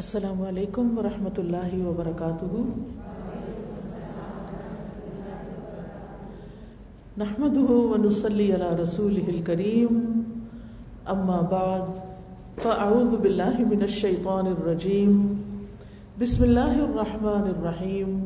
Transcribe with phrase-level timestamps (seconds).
[0.00, 2.56] السلام علیکم ورحمۃ اللہ وبرکاتہ۔
[7.20, 10.02] نحمده ونصلي على رسوله الكريم
[11.14, 11.86] اما بعد،
[12.64, 15.14] فاعوذ بالله من الشيطان الرجيم
[16.24, 18.18] بسم الله الرحمن الرحيم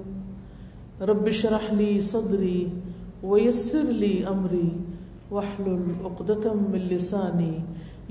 [1.13, 2.59] رب اشرح لي صدري
[3.35, 4.69] ويسر لي امري
[5.37, 7.53] واحلل عقدة من لساني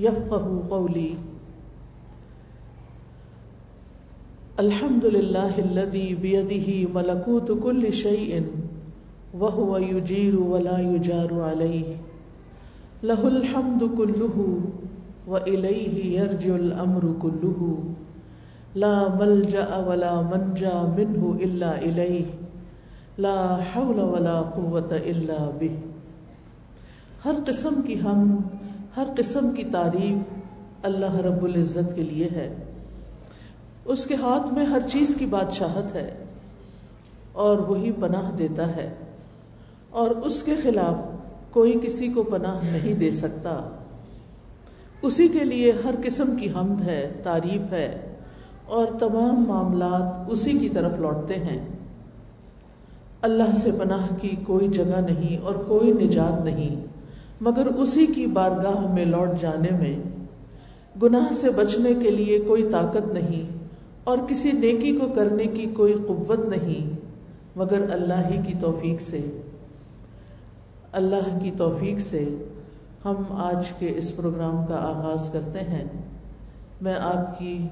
[0.07, 1.11] يفقهوا قولي
[4.59, 8.43] الحمد لله الذي بيده ملكوت كل شيء
[9.33, 11.95] وهو يجير ولا يجار عليه
[13.03, 14.59] له الحمد كله
[15.27, 17.77] وإليه يرجع الأمر كله
[18.75, 22.25] لا ملجأ ولا منجا منه إلا إليه
[23.17, 25.71] لا حول ولا قوة إلا به
[27.25, 28.37] ہر قسم کی ہم
[28.97, 32.49] ہر قسم کی تعریف اللہ رب العزت کے لیے ہے۔
[33.89, 36.23] اس کے ہاتھ میں ہر چیز کی بادشاہت ہے
[37.31, 38.93] اور وہی پناہ دیتا ہے
[39.89, 40.95] اور اس کے خلاف
[41.53, 43.69] کوئی کسی کو پناہ نہیں دے سکتا۔
[45.01, 48.15] اسی کے لیے ہر قسم کی حمد ہے، تعریف ہے
[48.65, 51.67] اور تمام معاملات اسی کی طرف لوٹتے ہیں۔
[53.21, 56.85] اللہ سے پناہ کی کوئی جگہ نہیں اور کوئی نجات نہیں،
[57.41, 59.99] مگر اسی کی بارگاہ میں لوٹ جانے میں۔
[61.03, 63.58] گناہ سے بچنے کے لیے کوئی طاقت نہیں
[64.09, 66.99] اور کسی نیکی کو کرنے کی کوئی قوت نہیں،
[67.55, 69.41] مگر اللہ ہی کی توفیق سے۔
[70.91, 72.29] اللہ کی توفیق سے
[73.05, 75.85] ہم آج کے اس پروگرام کا آغاز کرتے ہیں۔
[76.81, 77.67] میں آپ کی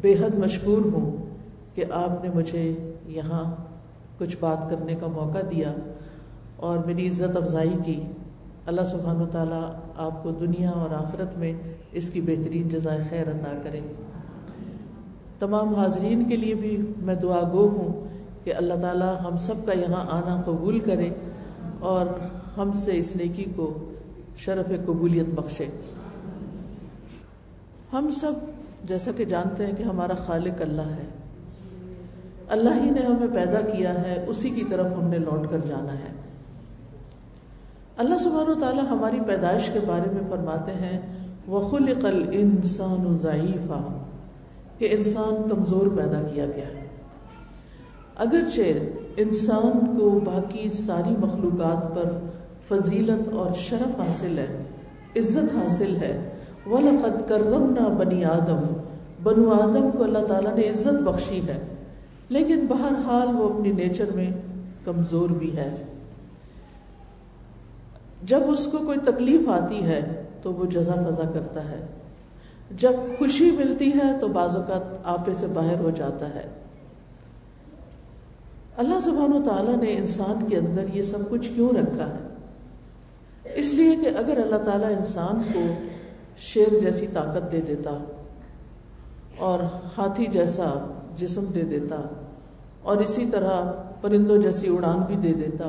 [0.00, 1.26] بے حد مشکور ہوں
[1.74, 3.54] کہ آپ نے مجھے یہاں
[4.18, 5.74] کچھ بات کرنے کا موقع دیا
[6.56, 8.00] اور میری عزت افزائی کی۔
[8.66, 11.52] اللہ سبحانہ و تعالیٰ آپ کو دنیا اور آخرت میں
[11.92, 13.80] اس کی بہترین جزائے خیر عطا کرے۔
[15.40, 18.08] تمام حاضرین کے لیے بھی میں دعا گو ہوں
[18.44, 21.10] کہ اللہ تعالیٰ ہم سب کا یہاں آنا قبول کرے
[21.78, 22.06] اور
[22.58, 23.92] ہم سے اس نیکی کو
[24.36, 25.66] شرف قبولیت بخشے۔
[27.92, 28.32] ہم سب
[28.84, 31.06] جیسا کہ جانتے ہیں کہ ہمارا خالق اللہ ہے۔
[32.48, 35.92] اللہ ہی نے ہمیں پیدا کیا ہے، اسی کی طرف ہم نے لوٹ کر جانا
[35.92, 36.12] ہے۔
[37.96, 41.00] اللہ سبحانہ و تعالیٰ ہماری پیدائش کے بارے میں فرماتے ہیں،
[41.50, 43.99] وَخُلِقَ الْإِنسَانُ ضَعِيفًا۔
[44.80, 46.68] کہ انسان کمزور پیدا کیا گیا۔
[48.16, 48.60] اگرچہ
[49.16, 52.18] انسان کو باقی ساری مخلوقات پر
[52.68, 54.62] فضیلت اور شرف حاصل ہے،
[55.16, 56.30] عزت حاصل ہے،
[56.66, 58.60] وَلَقَدْ كَرَّمْنَا بَنِي آدم،
[59.22, 61.58] بنو آدم کو اللہ تعالیٰ نے عزت بخشی ہے۔
[62.28, 64.30] لیکن بہرحال وہ اپنی نیچر میں
[64.84, 65.76] کمزور بھی ہے۔
[68.22, 71.86] جب اس کو کوئی تکلیف آتی ہے تو وہ جزا فضا کرتا ہے۔
[72.70, 76.48] جب خوشی ملتی ہے تو بعض اوقات آپے سے باہر ہو جاتا ہے۔
[78.76, 82.28] اللہ سبحانہ و تعالیٰ نے انسان کے اندر یہ سب کچھ کیوں رکھا ہے؟
[83.54, 85.60] اس لیے کہ اگر اللہ تعالیٰ انسان کو
[86.38, 88.04] شیر جیسی طاقت دے دیتا
[89.38, 89.60] اور
[89.98, 91.96] ہاتھی جیسا جسم دے دیتا
[92.82, 95.68] اور اسی طرح پرندوں جیسی اڑان بھی دے دیتا،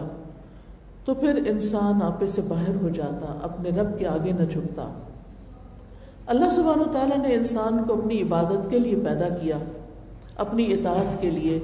[1.06, 4.90] تو پھر انسان آپے سے باہر ہو جاتا، اپنے رب کے آگے نہ جھکتا۔
[6.28, 9.58] اللہ سبحانہ و تعالیٰ نے انسان کو اپنی عبادت کے لیے پیدا کیا،
[10.38, 11.60] اپنی اطاعت کے لیے،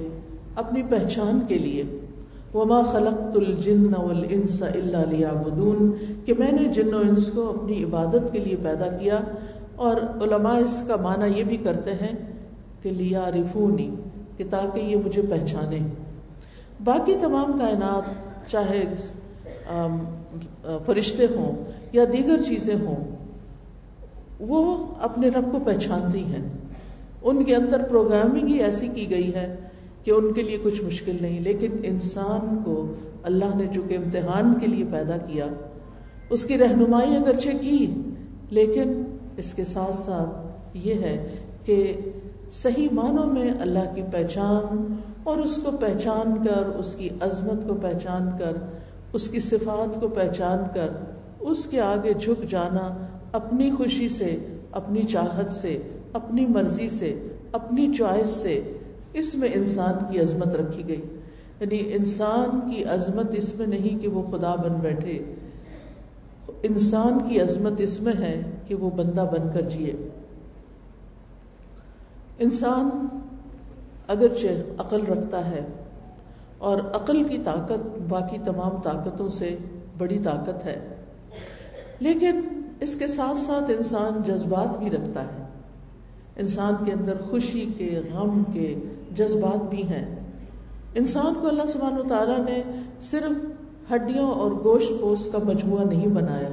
[0.54, 1.82] اپنی پہچان کے لیے۔
[2.54, 5.92] وما خلقت الجن والانس الا ليعبدون۔
[6.24, 9.18] کہ میں نے جن و انس کو اپنی عبادت کے لیے پیدا کیا،
[9.76, 12.14] اور علماء اس کا معنی یہ بھی کرتے ہیں
[12.82, 13.94] کہ لیا رفونی
[14.36, 15.78] کہ تاکہ یہ مجھے پہچانے
[16.84, 18.84] باقی تمام کائنات، چاہے
[20.86, 23.16] فرشتے ہوں یا دیگر چیزیں ہوں
[24.40, 26.48] وہ اپنے رب کو پہچانتی ہیں۔
[27.22, 29.56] ان کے اندر پروگرامنگ ہی ایسی کی گئی ہے
[30.04, 34.54] کہ ان کے لیے کچھ مشکل نہیں، لیکن انسان کو اللہ نے جو کہ امتحان
[34.60, 35.46] کے لیے پیدا کیا،
[36.30, 37.86] اس کی رہنمائی اگرچہ کی،
[38.50, 39.02] لیکن
[39.36, 41.16] اس کے ساتھ ساتھ یہ ہے
[41.64, 41.94] کہ
[42.52, 44.94] صحیح معنوں میں اللہ کی پہچان
[45.24, 48.52] اور اس کو پہچان کر، اس کی عظمت کو پہچان کر،
[49.12, 50.88] اس کی صفات کو پہچان کر،
[51.40, 52.88] اس کے آگے جھک جانا
[53.32, 54.38] اپنی خوشی سے،
[54.72, 55.82] اپنی چاہت سے،
[56.12, 58.72] اپنی مرضی سے، اپنی چوائس سے
[59.12, 61.02] اس میں انسان کی عظمت رکھی گئی۔
[61.60, 65.34] یعنی انسان کی عظمت اس میں نہیں کہ وہ خدا بن بیٹھے۔
[66.62, 70.08] انسان کی عظمت اس میں ہے کہ وہ بندہ بن کر جیے۔
[72.38, 72.90] انسان
[74.08, 74.46] اگرچہ
[74.78, 75.66] عقل رکھتا ہے
[76.58, 79.56] اور عقل کی طاقت باقی تمام طاقتوں سے
[79.98, 80.94] بڑی طاقت ہے،
[82.00, 85.46] لیکن اس کے ساتھ ساتھ انسان جذبات بھی رکھتا ہے۔
[86.36, 88.74] انسان کے اندر خوشی کے، غم کے
[89.16, 90.16] جذبات بھی ہیں۔
[90.94, 92.62] انسان کو اللہ سبحانہ و تعالیٰ نے
[93.00, 93.46] صرف
[93.92, 96.48] ہڈیوں اور گوشت پوش کا مجموعہ نہیں بنایا۔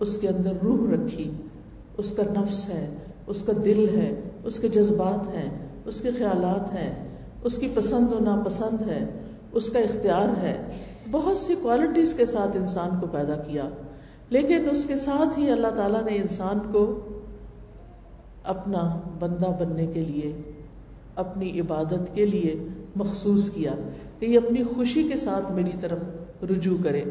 [0.00, 1.30] اس کے اندر روح رکھی۔
[1.96, 5.50] اس کا نفس ہے، اس کا دل ہے، اس کے جذبات ہیں،
[5.84, 7.08] اس کے خیالات ہیں۔
[7.44, 9.08] اس کی پسند و ناپسند ہے۔
[9.52, 13.68] اس کا اختیار ہے۔ بہت سی کوالٹیز کے ساتھ انسان کو پیدا کیا۔
[14.30, 17.00] لیکن اس کے ساتھ ہی اللہ تعالیٰ نے انسان کو
[18.44, 20.52] اپنا بندہ بننے کے لیے،
[21.16, 23.72] اپنی عبادت کے لیے مخصوص کیا
[24.18, 25.98] کہ یہ اپنی خوشی کے ساتھ میری طرف
[26.42, 27.02] رجوع کرے۔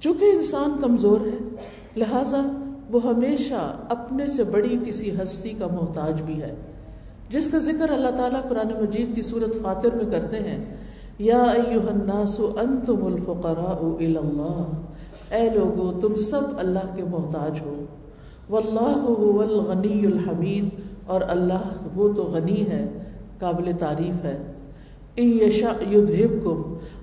[0.00, 1.56] چونکہ انسان کمزور ہے،
[1.96, 2.42] لہذا
[2.90, 6.54] وہ ہمیشہ اپنے سے بڑی کسی ہستی کا محتاج بھی ہے۔
[7.30, 10.76] جس کا ذکر اللہ تعالیٰ قرآن مجید کی صورت فاتر میں کرتے ہیں،
[11.18, 14.85] یا الناس انتم الفقراء اللہ۔
[15.30, 17.84] اے لوگو، تم سب اللہ کے محتاج ہو۔
[18.50, 22.98] واللہ هو الغنی الحمید۔ اور اللہ وہ تو غنی ہے،
[23.38, 24.52] قابل تعریف ہے۔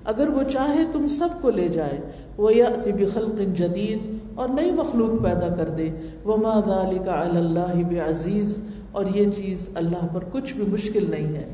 [0.04, 2.00] اگر وہ چاہے، تم سب کو لے جائے۔
[2.36, 5.90] وہ یا بخلق جدید۔ اور نئی مخلوق پیدا کر دے۔
[6.24, 6.36] وہ
[6.66, 8.58] ذلك علی اللہ بعزیز۔
[8.92, 11.44] اور یہ چیز اللہ پر کچھ بھی مشکل نہیں ہے۔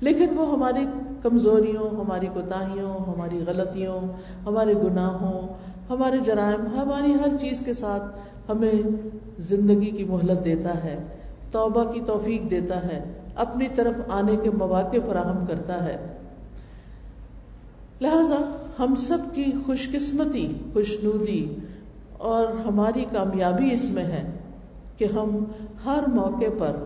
[0.00, 0.86] لیکن وہ ہماری
[1.22, 4.00] کمزوریوں، ہماری کوتاہیوں، ہماری غلطیوں،
[4.46, 5.48] ہمارے گناہوں
[5.90, 8.04] ہمارے جرائم، ہماری ہر چیز کے ساتھ
[8.48, 8.72] ہمیں
[9.38, 10.98] زندگی کی مہلت دیتا ہے،
[11.50, 15.96] توبہ کی توفیق دیتا ہے، اپنی طرف آنے کے مواقع فراہم کرتا ہے۔
[18.00, 21.54] لہذا ہم سب کی خوش قسمتی خوش نودی
[22.18, 24.38] اور ہماری کامیابی اس میں ہے
[24.96, 25.44] کہ ہم
[25.84, 26.76] ہر موقع پر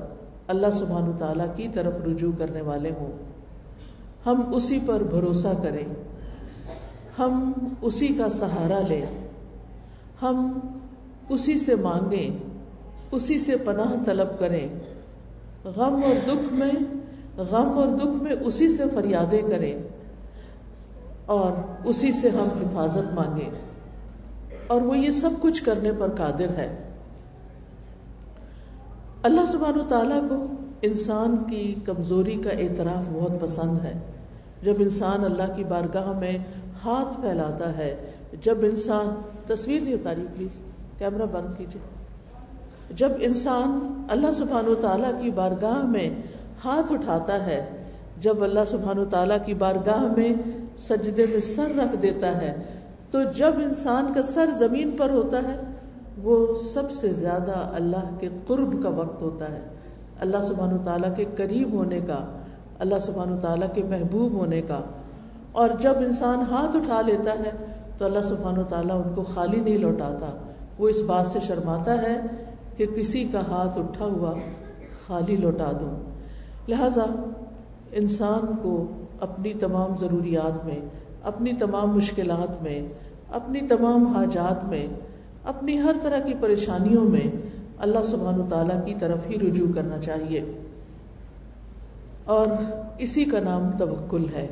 [0.48, 3.12] اللہ سبحان تعالیٰ کی طرف رجوع کرنے والے ہوں۔
[4.26, 6.09] ہم اسی پر بھروسہ کریں۔
[7.20, 7.52] ہم
[7.82, 9.04] اسی کا سہارا لیں۔
[10.22, 10.60] ہم
[11.28, 12.36] اسی سے مانگیں،
[13.10, 14.68] اسی سے پناہ طلب کریں۔
[15.64, 16.70] غم اور دکھ میں،
[17.36, 19.74] غم اور دکھ میں اسی سے فریادیں کریں۔
[21.26, 21.52] اور
[21.84, 23.50] اسی سے ہم حفاظت مانگیں۔
[24.66, 26.88] اور وہ یہ سب کچھ کرنے پر قادر ہے۔
[29.22, 30.46] اللہ سبحانہ و تعالیٰ کو
[30.82, 33.92] انسان کی کمزوری کا اعتراف بہت پسند ہے۔
[34.62, 36.38] جب انسان اللہ کی بارگاہ میں
[36.84, 38.10] ہاتھ پھیلاتا ہے۔
[38.42, 40.60] جب انسان، تصویر نہیں اتاری پلیز
[40.98, 42.00] کیمرہ بند کیجیے۔
[42.94, 46.10] جب انسان اللہ سبحان و تعالیٰ کی بارگاہ میں
[46.64, 47.84] ہاتھ اٹھاتا ہے،
[48.20, 50.32] جب اللہ سبحان و تعالیٰ کی بارگاہ میں
[50.78, 52.62] سجدے میں سر رکھ دیتا ہے،
[53.10, 55.60] تو جب انسان کا سر زمین پر ہوتا ہے،
[56.22, 59.60] وہ سب سے زیادہ اللہ کے قرب کا وقت ہوتا ہے۔
[60.20, 62.42] اللہ سبحان و تعالیٰ کے قریب ہونے کا،
[62.78, 64.80] اللہ سبحان و تعالیٰ کے محبوب ہونے کا۔
[65.52, 67.50] اور جب انسان ہاتھ اٹھا لیتا ہے
[67.98, 70.36] تو اللہ سبحان و تعالیٰ ان کو خالی نہیں لوٹاتا۔
[70.78, 72.20] وہ اس بات سے شرماتا ہے
[72.76, 74.34] کہ کسی کا ہاتھ اٹھا ہوا
[75.06, 76.10] خالی لوٹا دوں۔
[76.68, 77.02] لہذا
[77.92, 78.86] انسان کو
[79.20, 80.80] اپنی تمام ضروریات میں،
[81.22, 82.88] اپنی تمام مشکلات میں،
[83.32, 84.86] اپنی تمام حاجات میں،
[85.44, 87.36] اپنی ہر طرح کی پریشانیوں میں
[87.78, 90.40] اللہ سبحان و تعالیٰ کی طرف ہی رجوع کرنا چاہیے۔
[92.24, 92.46] اور
[92.98, 94.48] اسی کا نام توکل ہے۔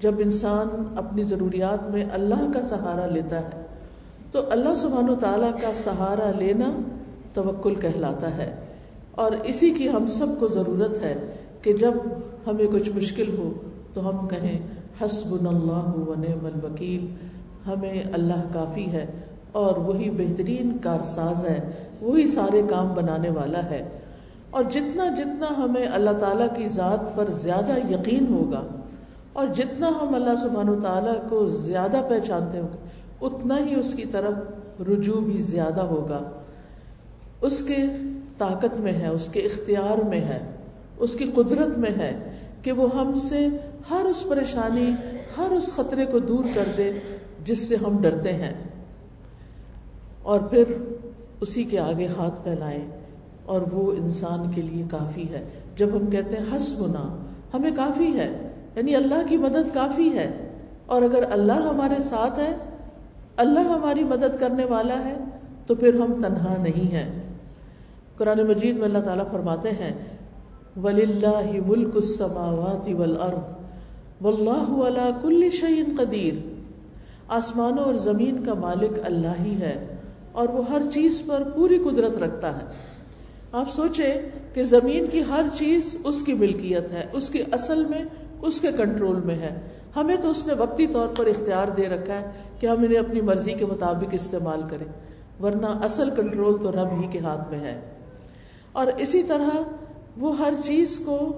[0.00, 3.66] جب انسان اپنی ضروریات میں اللہ کا سہارا لیتا ہے،
[4.32, 6.70] تو اللہ سبحان و تعالیٰ کا سہارا لینا
[7.34, 8.56] توکل کہلاتا ہے۔
[9.10, 11.94] اور اسی کی ہم سب کو ضرورت ہے کہ جب
[12.46, 13.52] ہمیں کچھ مشکل ہو،
[13.94, 14.58] تو ہم کہیں
[15.02, 17.06] حسب اللہ و نعم الوکیل،
[17.66, 19.06] ہمیں اللہ کافی ہے
[19.52, 23.88] اور وہی بہترین کارساز ہے، وہی سارے کام بنانے والا ہے۔
[24.50, 28.62] اور جتنا جتنا ہمیں اللہ تعالیٰ کی ذات پر زیادہ یقین ہوگا
[29.36, 32.78] اور جتنا ہم اللہ سبحانہ و تعالیٰ کو زیادہ پہچانتے ہوں گے،
[33.20, 34.34] اتنا ہی اس کی طرف
[34.80, 36.20] رجوع بھی زیادہ ہوگا۔
[37.40, 37.76] اس کے
[38.38, 40.38] طاقت میں ہے، اس کے اختیار میں ہے،
[40.98, 42.30] اس کی قدرت میں ہے
[42.62, 43.46] کہ وہ ہم سے
[43.90, 44.90] ہر اس پریشانی،
[45.38, 46.92] ہر اس خطرے کو دور کر دے
[47.44, 48.54] جس سے ہم ڈرتے ہیں۔
[50.22, 50.64] اور پھر
[51.40, 52.84] اسی کے آگے ہاتھ پھیلائیں،
[53.44, 55.44] اور وہ انسان کے لیے کافی ہے۔
[55.76, 58.45] جب ہم کہتے ہیں ہنس گنا ہمیں کافی ہے۔
[58.76, 60.30] یعنی اللہ کی مدد کافی ہے۔
[60.86, 62.54] اور اگر اللہ ہمارے ساتھ ہے،
[63.36, 65.14] اللہ ہماری مدد کرنے والا ہے،
[65.66, 67.08] تو پھر ہم تنہا نہیں ہیں۔
[68.16, 69.92] قرآن مجید میں اللہ تعالیٰ فرماتے ہیں
[70.82, 76.34] ولی اللہ ملک السماوات والارض واللہ علی کل شیء قدیر
[77.28, 79.74] آسمانوں اور زمین کا مالک اللہ ہی ہے،
[80.32, 82.64] اور وہ ہر چیز پر پوری قدرت رکھتا ہے۔
[83.52, 88.02] آپ سوچیں کہ زمین کی ہر چیز اس کی ملکیت ہے، اس کی اصل میں
[88.42, 89.60] اس کے کنٹرول میں ہے۔
[89.96, 93.20] ہمیں تو اس نے وقتی طور پر اختیار دے رکھا ہے کہ ہم انہیں اپنی
[93.20, 94.86] مرضی کے مطابق استعمال کریں،
[95.42, 97.80] ورنہ اصل کنٹرول تو رب ہی کے ہاتھ میں ہے۔
[98.72, 99.48] اور اسی طرح
[100.16, 101.32] وہ ہر چیز کو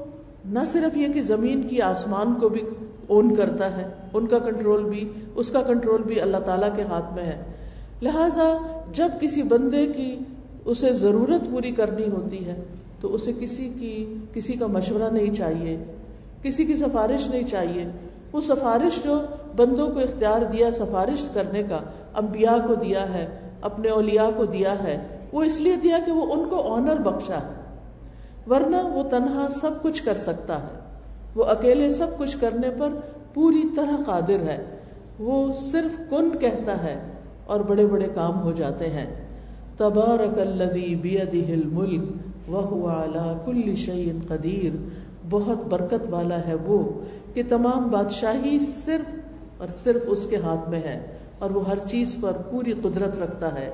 [0.45, 2.61] نہ صرف یہ کہ زمین کی آسمان کو بھی
[3.07, 7.15] اون کرتا ہے، ان کا کنٹرول بھی، اس کا کنٹرول بھی اللہ تعالیٰ کے ہاتھ
[7.15, 7.43] میں ہے۔
[8.03, 10.19] لہذا جب کسی بندے کی
[10.65, 12.65] اسے ضرورت پوری کرنی ہوتی ہے،
[13.01, 15.85] تو اسے کسی کی، کسی کا مشورہ نہیں چاہیے۔
[16.43, 17.85] کسی کی سفارش نہیں چاہیے۔
[18.33, 19.21] وہ سفارش جو
[19.57, 21.79] بندوں کو اختیار دیا، سفارش کرنے کا،
[22.15, 23.27] انبیاء کو دیا ہے،
[23.61, 27.39] اپنے اولیاء کو دیا ہے، وہ اس لیے دیا کہ وہ ان کو آنر بخشا۔
[27.39, 27.59] ہے
[28.51, 30.79] ورنہ وہ تنہا سب کچھ کر سکتا ہے۔
[31.35, 32.89] وہ اکیلے سب کچھ کرنے پر
[33.35, 34.65] پوری طرح قادر ہے۔
[35.19, 37.01] وہ صرف کن کہتا ہے
[37.47, 39.07] اور بڑے بڑے کام ہو جاتے ہیں۔
[39.77, 42.03] تبارک الذی بیدہ الملک
[42.49, 44.77] وهو علی کل شیء قدیر۔
[45.31, 46.93] بہت برکت والا ہے وہ
[47.35, 49.15] کہ تمام بادشاہی صرف
[49.61, 51.07] اور صرف اس کے ہاتھ میں ہے
[51.39, 53.71] اور وہ ہر چیز پر پوری قدرت رکھتا ہے۔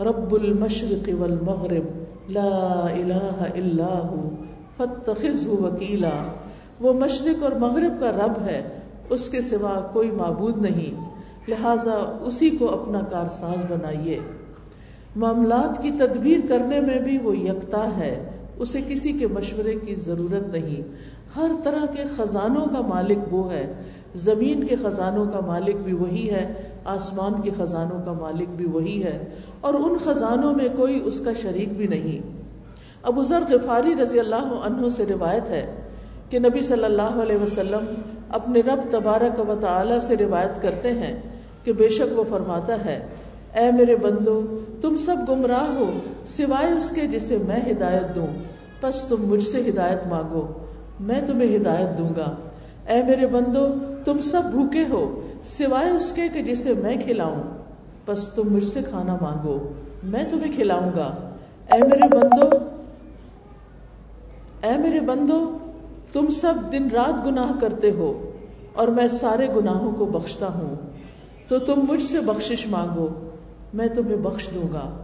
[0.00, 4.30] رب المشرق والمغرب، لا الہ الا ہو
[4.76, 6.32] فتخذہ وکیلا۔
[6.80, 8.62] وہ مشرق اور مغرب کا رب ہے،
[9.10, 11.10] اس کے سوا کوئی معبود نہیں۔
[11.48, 14.20] لہذا اسی کو اپنا کارساز بنائیے۔
[15.16, 20.48] معاملات کی تدبیر کرنے میں بھی وہ یکتا ہے۔ اسے کسی کے مشورے کی ضرورت
[20.48, 20.82] نہیں۔
[21.36, 23.72] ہر طرح کے خزانوں کا مالک وہ ہے۔
[24.14, 29.04] زمین کے خزانوں کا مالک بھی وہی ہے۔ آسمان کے خزانوں کا مالک بھی وہی
[29.04, 29.24] ہے۔
[29.60, 32.26] اور ان خزانوں میں کوئی اس کا شریک بھی نہیں۔
[33.02, 35.74] ابو ذر غفاری رضی اللہ عنہ سے روایت ہے
[36.30, 37.94] کہ نبی صلی اللہ علیہ وسلم
[38.28, 41.20] اپنے رب تبارک و تعالی سے روایت کرتے ہیں
[41.64, 43.06] کہ بے شک وہ فرماتا ہے
[43.54, 48.26] اے میرے بندو، تم سب گمراہ ہو، سوائے اس کے جسے میں ہدایت دوں۔
[48.80, 50.46] بس تم مجھ سے ہدایت مانگو،
[51.00, 52.36] میں تمہیں ہدایت دوں گا۔
[52.88, 53.66] اے میرے بندو،
[54.04, 57.42] تم سب بھوکے ہو، سوائے اس کے کہ جسے میں کھلاؤں۔
[58.06, 61.34] بس تم مجھ سے کھانا مانگو، میں تمہیں کھلاؤں گا۔
[61.72, 62.56] اے میرے بندو،
[64.62, 65.58] اے میرے بندو،
[66.12, 68.30] تم سب دن رات گناہ کرتے ہو
[68.74, 70.76] اور میں سارے گناہوں کو بخشتا ہوں۔
[71.48, 73.08] تو تم مجھ سے بخشش مانگو۔
[73.74, 74.96] میں تمہیں بخش دوں گا۔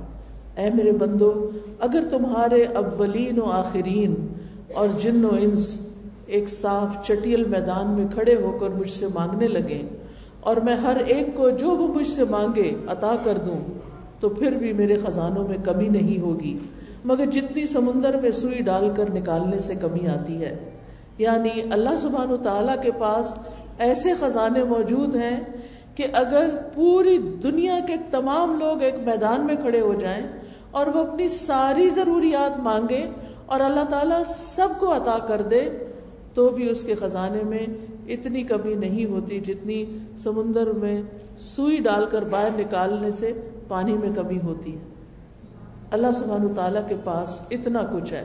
[0.56, 1.50] اے میرے بندو،
[1.80, 4.26] اگر تمہارے اولین و آخرین
[4.74, 5.80] اور جن و انس
[6.26, 9.82] ایک صاف چٹیل میدان میں کھڑے ہو کر مجھ سے مانگنے لگے
[10.40, 13.60] اور میں ہر ایک کو جو وہ مجھ سے مانگے عطا کر دوں،
[14.20, 16.58] تو پھر بھی میرے خزانوں میں کمی نہیں ہوگی۔
[17.04, 20.70] مگر جتنی سمندر میں سوئی ڈال کر نکالنے سے کمی آتی ہے۔
[21.18, 23.34] یعنی اللہ سبحان و تعالیٰ کے پاس
[23.78, 25.40] ایسے خزانے موجود ہیں
[26.00, 30.26] کہ اگر پوری دنیا کے تمام لوگ ایک میدان میں کھڑے ہو جائیں
[30.70, 33.10] اور وہ اپنی ساری ضروریات مانگے
[33.46, 35.68] اور اللہ تعالیٰ سب کو عطا کر دے،
[36.34, 37.66] تو بھی اس کے خزانے میں
[38.08, 39.84] اتنی کمی نہیں ہوتی جتنی
[40.22, 41.02] سمندر میں
[41.38, 44.78] سوئی ڈال کر باہر نکالنے سے پانی میں کمی ہوتی ہے۔
[45.90, 48.24] اللہ سبحانہ تعالیٰ کے پاس اتنا کچھ ہے۔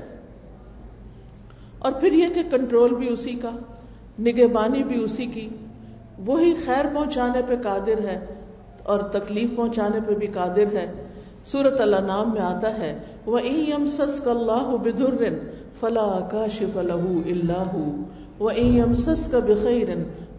[1.80, 3.52] اور پھر یہ کہ کنٹرول بھی اسی کا،
[4.20, 5.50] نگہبانی بھی اسی کی۔
[6.26, 8.26] وہی خیر پہنچانے پہ قادر ہے
[8.84, 10.92] اور تکلیف پہنچانے پہ بھی قادر ہے۔
[11.46, 15.24] سورت اللہ نام میں آتا ہے وہ ایم سس کا اللہ بدر
[15.80, 17.76] فلا کا شف اللہ
[18.40, 19.90] وہ ایم سس کا بخیر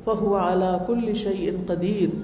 [0.04, 2.16] فہو اعلیٰ کل شعی ان قدیر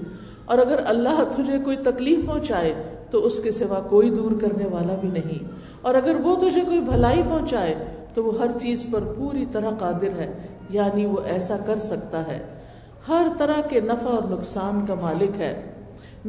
[0.44, 2.74] اور اگر اللہ تجھے کوئی تکلیف پہنچائے
[3.10, 5.44] تو اس کے سوا کوئی دور کرنے والا بھی نہیں۔
[5.82, 7.74] اور اگر وہ تجھے کوئی بھلائی پہنچائے
[8.14, 10.32] تو وہ ہر چیز پر پوری طرح قادر ہے
[10.70, 12.61] یعنی وہ ایسا کر سکتا ہے۔
[13.08, 15.72] ہر طرح کے نفع اور نقصان کا مالک ہے۔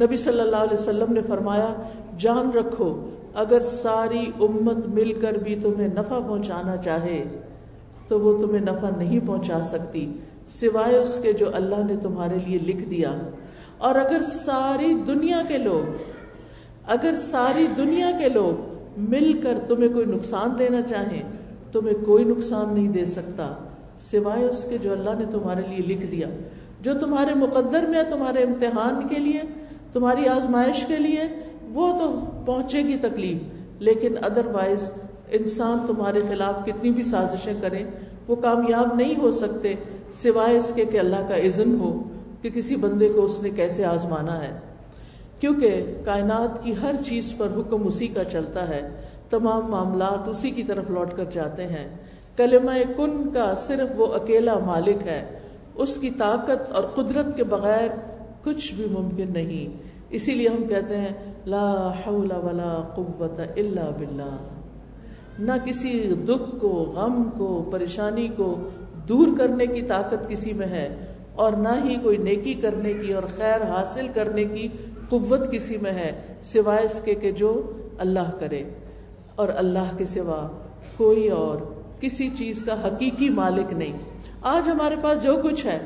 [0.00, 1.74] نبی صلی اللہ علیہ وسلم نے فرمایا،
[2.18, 7.24] جان رکھو، اگر ساری امت مل کر بھی تمہیں نفع پہنچانا چاہے،
[8.08, 10.12] تو وہ تمہیں نفع نہیں پہنچا سکتی،
[10.48, 13.12] سوائے اس کے جو اللہ نے تمہارے لیے لکھ دیا۔
[13.78, 16.02] اور اگر ساری دنیا کے لوگ،
[16.86, 21.22] اگر ساری دنیا کے لوگ مل کر تمہیں کوئی نقصان دینا چاہیں،
[21.72, 23.54] تمہیں کوئی نقصان نہیں دے سکتا،
[23.98, 26.26] سوائے اس کے جو اللہ نے تمہارے لیے لکھ دیا۔
[26.84, 29.40] جو تمہارے مقدر میں ہے، تمہارے امتحان کے لیے،
[29.92, 31.20] تمہاری آزمائش کے لیے،
[31.72, 33.38] وہ تو پہنچے گی تکلیف۔
[33.78, 34.90] لیکن ادر وائز
[35.30, 37.78] انسان تمہارے خلاف کتنی بھی سازشیں کرے،
[38.28, 39.74] وہ کامیاب نہیں ہو سکتے
[40.12, 42.02] سوائے اس کے کہ اللہ کا عزن ہو
[42.42, 44.58] کہ کسی بندے کو اس نے کیسے آزمانا ہے۔
[45.40, 48.90] کیونکہ کائنات کی ہر چیز پر حکم اسی کا چلتا ہے،
[49.30, 51.96] تمام معاملات اسی کی طرف لوٹ کر جاتے ہیں۔
[52.36, 55.38] کلمہ کن کا صرف وہ اکیلا مالک ہے۔
[55.76, 57.88] اس کی طاقت اور قدرت کے بغیر
[58.44, 64.36] کچھ بھی ممکن نہیں۔ اسی لیے ہم کہتے ہیں، لا حول ولا قوت الا باللہ۔
[65.38, 68.68] نہ کسی دکھ کو، غم کو، پریشانی کو
[69.08, 73.22] دور کرنے کی طاقت کسی میں ہے، اور نہ ہی کوئی نیکی کرنے کی اور
[73.36, 74.68] خیر حاصل کرنے کی
[75.08, 78.62] قوت کسی میں ہے، سوائے اس کے کہ جو اللہ کرے۔
[79.34, 80.48] اور اللہ کے سوا
[80.96, 81.56] کوئی اور
[82.00, 83.92] کسی چیز کا حقیقی مالک نہیں۔
[84.44, 85.78] آج ہمارے پاس جو کچھ ہے،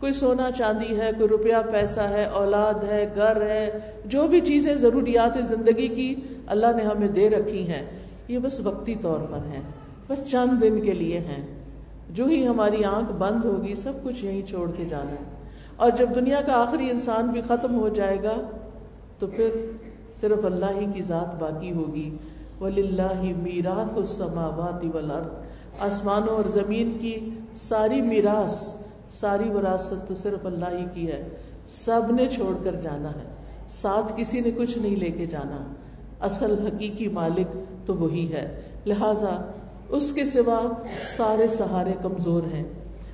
[0.00, 4.74] کوئی سونا چاندی ہے، کوئی روپیہ، پیسہ ہے، اولاد ہے، گھر ہے، جو بھی چیزیں،
[4.74, 6.14] ضروریات زندگی کی
[6.46, 7.86] اللہ نے ہمیں دے رکھی ہیں،
[8.28, 9.62] یہ بس وقتی طور پر ہیں،
[10.08, 11.46] بس چند دن کے لیے ہیں۔
[12.10, 15.36] جو ہی ہماری آنکھ بند ہوگی، سب کچھ یہیں چھوڑ کے جانا۔ ہے
[15.76, 18.36] اور جب دنیا کا آخری انسان بھی ختم ہو جائے گا،
[19.18, 19.50] تو پھر
[20.20, 22.16] صرف اللہ ہی کی ذات باقی ہوگی۔
[22.60, 25.26] ولی اللہ میراث السماوات والارض
[25.80, 28.72] آسمانوں اور زمین کی ساری میراث،
[29.10, 31.28] ساری وراثت تو صرف اللہ ہی کی ہے۔
[31.68, 33.34] سب نے چھوڑ کر جانا ہے۔
[33.68, 35.72] ساتھ کسی نے کچھ نہیں لے کے جانا۔
[36.20, 37.46] اصل حقیقی مالک
[37.86, 39.50] تو وہی ہے۔ لہذا
[39.88, 40.60] اس کے سوا
[41.16, 42.64] سارے سہارے کمزور ہیں۔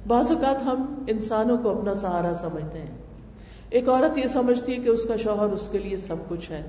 [0.08, 2.96] بعض اوقات ہم انسانوں کو اپنا سہارا سمجھتے ہیں۔
[3.70, 6.68] ایک عورت یہ سمجھتی ہے کہ اس کا شوہر اس کے لیے سب کچھ ہے۔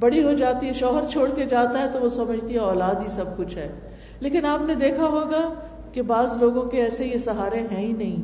[0.00, 3.08] بڑی ہو جاتی ہے، شوہر چھوڑ کے جاتا ہے تو وہ سمجھتی ہے اولاد ہی
[3.08, 3.72] سب کچھ ہے۔
[4.20, 5.54] لیکن آپ نے دیکھا ہوگا
[5.92, 8.16] کہ بعض لوگوں کے ایسے یہ سہارے ہیں ہی نہیں۔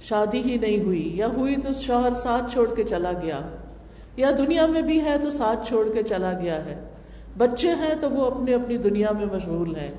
[0.00, 3.40] شادی ہی نہیں ہوئی، یا ہوئی تو شوہر ساتھ چھوڑ کے چلا گیا،
[4.16, 6.80] یا دنیا میں بھی ہے تو ساتھ چھوڑ کے چلا گیا ہے۔
[7.38, 9.90] بچے ہیں تو وہ اپنی اپنی دنیا میں مشغول ہیں۔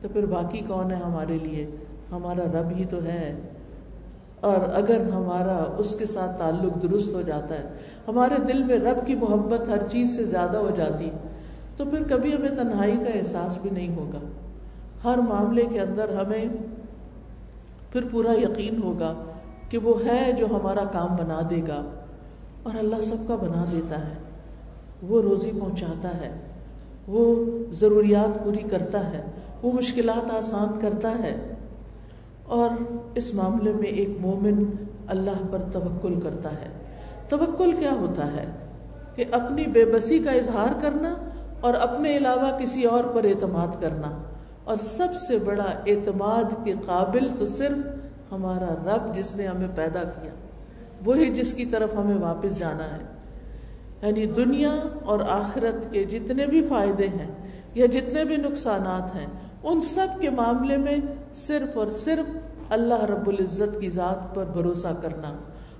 [0.00, 1.66] تو پھر باقی کون ہے ہمارے لیے؟
[2.12, 3.40] ہمارا رب ہی تو ہے۔
[4.40, 7.62] اور اگر ہمارا اس کے ساتھ تعلق درست ہو جاتا ہے،
[8.08, 11.10] ہمارے دل میں رب کی محبت ہر چیز سے زیادہ ہو جاتی،
[11.76, 14.18] تو پھر کبھی ہمیں تنہائی کا احساس بھی نہیں ہوگا۔
[15.04, 16.44] ہر معاملے کے اندر ہمیں
[17.92, 19.14] پھر پورا یقین ہوگا
[19.68, 21.84] کہ وہ ہے جو ہمارا کام بنا دے گا
[22.62, 24.14] اور اللہ سب کا بنا دیتا ہے،
[25.02, 26.40] وہ روزی پہنچاتا ہے،
[27.08, 29.22] وہ ضروریات پوری کرتا ہے،
[29.62, 31.54] وہ مشکلات آسان کرتا ہے۔
[32.44, 32.68] اور
[33.14, 34.64] اس معاملے میں ایک مومن
[35.06, 36.68] اللہ پر توکل کرتا ہے۔
[37.28, 38.46] توکل کیا ہوتا ہے؟
[39.14, 41.14] کہ اپنی بے بسی کا اظہار کرنا
[41.60, 44.22] اور اپنے علاوہ کسی اور پر اعتماد کرنا۔
[44.64, 47.76] اور سب سے بڑا اعتماد کے قابل تو صرف
[48.32, 50.30] ہمارا رب جس نے ہمیں پیدا کیا۔
[51.04, 53.04] وہی جس کی طرف ہمیں واپس جانا ہے۔
[54.02, 57.30] یعنی دنیا اور آخرت کے جتنے بھی فائدے ہیں
[57.74, 59.26] یا جتنے بھی نقصانات ہیں،
[59.62, 60.96] ان سب کے معاملے میں
[61.34, 62.36] صرف اور صرف
[62.70, 65.36] اللہ رب العزت کی ذات پر بھروسہ کرنا۔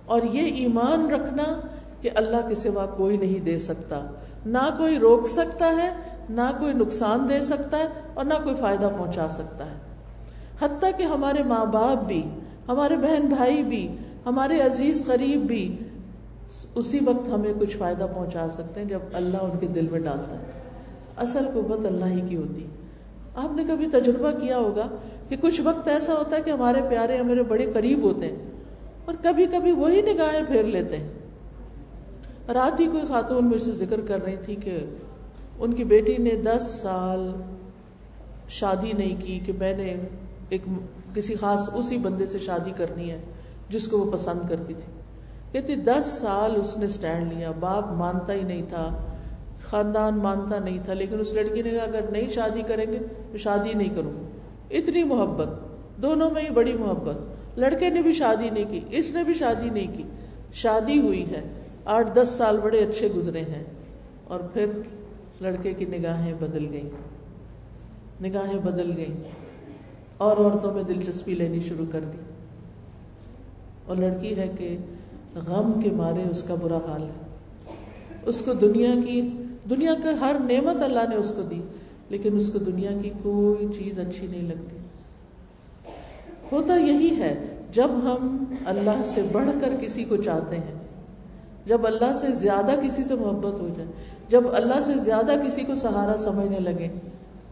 [0.06, 1.60] اور یہ ایمان رکھنا
[2.00, 4.06] کہ اللہ کے سوا کوئی نہیں دے سکتا۔
[4.46, 8.88] نہ کوئی روک سکتا ہے نہ کوئی نقصان دے سکتا ہے اور نہ کوئی فائدہ
[8.98, 9.76] پہنچا سکتا ہے۔
[10.60, 12.22] حتیٰ کہ ہمارے ماں باپ بھی،
[12.68, 15.78] ہمارے بہن بھائی بھی، ہمارے عزیز قریب بھی
[16.74, 20.38] اسی وقت ہمیں کچھ فائدہ پہنچا سکتے ہیں جب اللہ ان کے دل میں ڈالتا
[20.38, 20.44] ہے۔
[21.16, 22.66] اصل قوت اللہ ہی کی ہوتی۔
[23.34, 24.86] آپ نے کبھی تجربہ کیا ہوگا
[25.28, 28.36] کہ کچھ وقت ایسا ہوتا ہے کہ ہمارے پیارے ہمارے بڑے قریب ہوتے ہیں
[29.04, 31.12] اور کبھی کبھی وہی نگاہیں پھیر لیتے ہیں۔
[32.48, 34.78] رات ہی کوئی خاتون مجھ سے ذکر کر رہی تھی کہ
[35.58, 37.30] ان کی بیٹی نے دس سال
[38.48, 39.96] شادی نہیں کی کہ میں نے
[40.48, 40.62] ایک
[41.14, 43.18] کسی خاص اسی بندے سے شادی کرنی ہے
[43.68, 44.92] جس کو وہ پسند کرتی تھی۔
[45.52, 48.98] کہتی دس سال اس نے اسٹینڈ لیا، باپ مانتا ہی نہیں تھا،
[49.70, 52.98] خاندان مانتا نہیں تھا، لیکن اس لڑکی نے کہا اگر نہیں شادی کریں گے
[53.32, 54.12] تو شادی نہیں کروں۔
[54.70, 55.48] اتنی محبت،
[56.02, 57.16] دونوں میں ہی بڑی محبت۔
[57.58, 60.02] لڑکے نے بھی شادی نہیں کی، اس نے بھی شادی نہیں کی۔
[60.52, 61.42] شادی ہوئی ہے،
[61.84, 63.64] آٹھ دس سال بڑے اچھے گزرے ہیں
[64.24, 64.66] اور پھر
[65.44, 66.90] لڑکے کی نگاہیں بدل گئیں۔
[68.22, 69.22] نگاہیں بدل گئیں۔
[70.16, 72.18] اور عورتوں میں دلچسپی لینی شروع کر دی۔
[73.86, 74.76] اور لڑکی ہے کہ
[75.34, 77.36] غم کے مارے اس کا برا حال ہے۔
[78.26, 79.22] اس کو دنیا کی،
[79.70, 81.60] دنیا کا ہر نعمت اللہ نے اس کو دی،
[82.08, 84.76] لیکن اس کو دنیا کی کوئی چیز اچھی نہیں لگتی۔
[86.52, 90.83] ہوتا یہی ہے، جب ہم اللہ سے بڑھ کر کسی کو چاہتے ہیں
[91.66, 93.88] جب اللہ سے زیادہ کسی سے محبت ہو جائے،
[94.28, 96.88] جب اللہ سے زیادہ کسی کو سہارا سمجھنے لگے،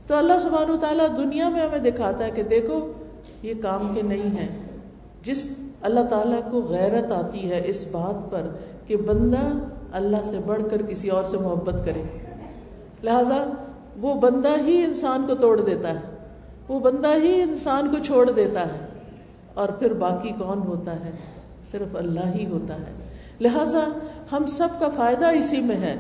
[0.07, 2.81] تو اللہ سبحانہ و تعالیٰ دنیا میں ہمیں دکھاتا ہے کہ دیکھو،
[3.43, 4.47] یہ کام کے نہیں ہے
[5.25, 5.49] جس
[5.83, 8.49] اللہ تعالیٰ کو غیرت آتی ہے اس بات پر
[8.87, 9.43] کہ بندہ
[9.93, 12.03] اللہ سے بڑھ کر کسی اور سے محبت کرے۔
[13.05, 13.45] لہذا
[14.01, 16.01] وہ بندہ ہی انسان کو توڑ دیتا ہے،
[16.69, 18.87] وہ بندہ ہی انسان کو چھوڑ دیتا ہے،
[19.55, 21.11] اور پھر باقی کون ہوتا ہے؟
[21.71, 22.93] صرف اللہ ہی ہوتا ہے۔
[23.43, 23.87] لہذا
[24.33, 25.97] ہم سب کا فائدہ اسی میں ہے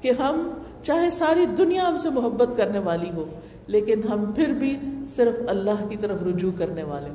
[0.00, 0.50] کہ ہم
[0.82, 3.24] چاہے ساری دنیا ہم سے محبت کرنے والی ہو،
[3.66, 4.76] لیکن ہم پھر بھی
[5.08, 7.10] صرف اللہ کی طرف رجوع کرنے والے۔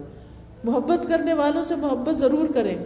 [0.64, 2.78] محبت کرنے والوں سے محبت ضرور کریں،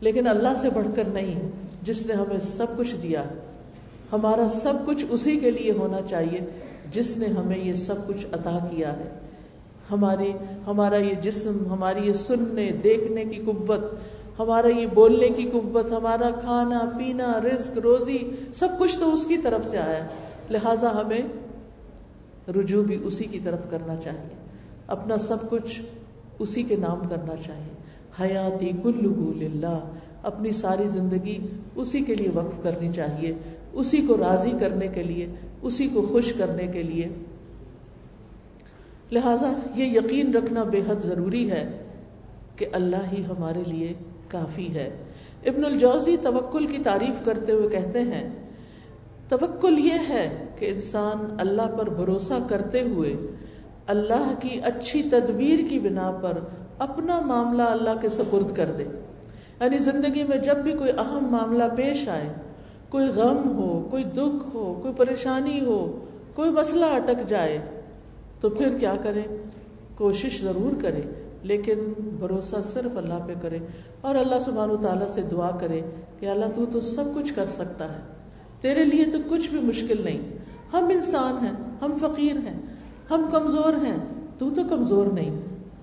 [0.00, 1.50] لیکن اللہ سے بڑھ کر نہیں،
[1.82, 3.24] جس نے ہمیں سب کچھ دیا۔
[4.12, 6.40] ہمارا سب کچھ اسی کے لیے ہونا چاہیے،
[6.92, 9.08] جس نے ہمیں یہ سب کچھ عطا کیا ہے۔
[9.90, 10.32] ہماری،
[10.66, 13.80] ہمارا یہ جسم، ہماری یہ سننے، دیکھنے کی قوت
[14.38, 18.18] ہمارا یہ بولنے کی قوت، ہمارا کھانا، پینا، رزق، روزی،
[18.54, 20.06] سب کچھ تو اس کی طرف سے آیا
[20.50, 21.20] لہٰذا ہمیں
[22.50, 24.34] رجوع بھی اسی کی طرف کرنا چاہیے۔
[24.86, 25.82] اپنا سب کچھ
[26.38, 27.76] اسی کے نام کرنا چاہیے۔
[28.20, 29.84] حیاتی کلو للہ،
[30.22, 31.38] اپنی ساری زندگی
[31.74, 33.34] اسی کے لیے وقف کرنی چاہیے۔
[33.72, 35.26] اسی کو راضی کرنے کے لیے،
[35.62, 37.08] اسی کو خوش کرنے کے لیے۔
[39.12, 41.84] لہذا یہ یقین رکھنا بے حد ضروری ہے
[42.56, 43.94] کہ اللہ ہی ہمارے لیے
[44.28, 44.96] کافی ہے۔
[45.46, 48.30] ابن الجوزی توکل کی تعریف کرتے ہوئے کہتے ہیں،
[49.28, 53.16] توکل یہ ہے کہ انسان اللہ پر بھروسہ کرتے ہوئے
[53.86, 56.32] اللہ کی اچھی تدبیر کی بنا پر
[56.78, 58.84] اپنا معاملہ اللہ کے سپرد کر دے۔
[59.60, 62.28] یعنی زندگی میں جب بھی کوئی اہم معاملہ پیش آئے،
[62.88, 67.58] کوئی غم ہو، کوئی دکھ ہو، کوئی پریشانی ہو، کوئی مسئلہ اٹک جائے،
[68.40, 69.22] تو پھر کیا کرے
[69.94, 71.00] کوشش ضرور کرے
[71.46, 73.58] لیکن بھروسہ صرف اللہ پہ کرے
[74.00, 75.80] اور اللہ سبحانہ تعالیٰ سے دعا کرے
[76.20, 78.00] کہ اللہ تو تو سب کچھ کر سکتا ہے۔
[78.60, 80.20] تیرے لیے تو کچھ بھی مشکل نہیں۔
[80.72, 82.60] ہم انسان ہیں، ہم فقیر ہیں،
[83.10, 83.96] ہم کمزور ہیں۔
[84.38, 85.40] تو تو کمزور نہیں۔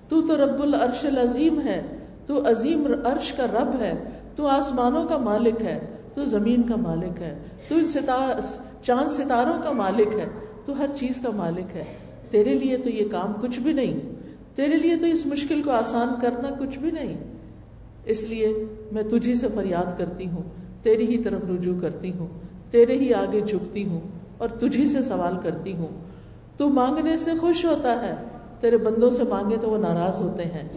[0.08, 1.82] تو تو رب العرش العظیم ہے۔
[2.26, 3.92] تو عظیم عرش کا رب ہے۔
[4.36, 8.40] تو آسمانوں کا مالک ہے۔ تو زمین کا مالک ہے۔ تو ان ستار
[8.82, 10.26] چاند ستاروں کا مالک ہے۔
[10.66, 11.84] تو ہر چیز کا مالک ہے۔
[12.30, 14.13] تیرے لیے تو یہ کام کچھ بھی نہیں۔
[14.54, 17.14] تیرے لیے تو اس مشکل کو آسان کرنا کچھ بھی نہیں۔
[18.04, 20.42] اس لیے میں تجھی سے فریاد کرتی ہوں،
[20.82, 22.26] تیری ہی طرف رجوع کرتی ہوں،
[22.70, 24.00] تیرے ہی آگے جھکتی ہوں
[24.38, 25.88] اور تجھی سے سوال کرتی ہوں۔
[26.56, 28.14] تو مانگنے سے خوش ہوتا ہے،
[28.60, 30.68] تیرے بندوں سے مانگے تو وہ ناراض ہوتے ہیں۔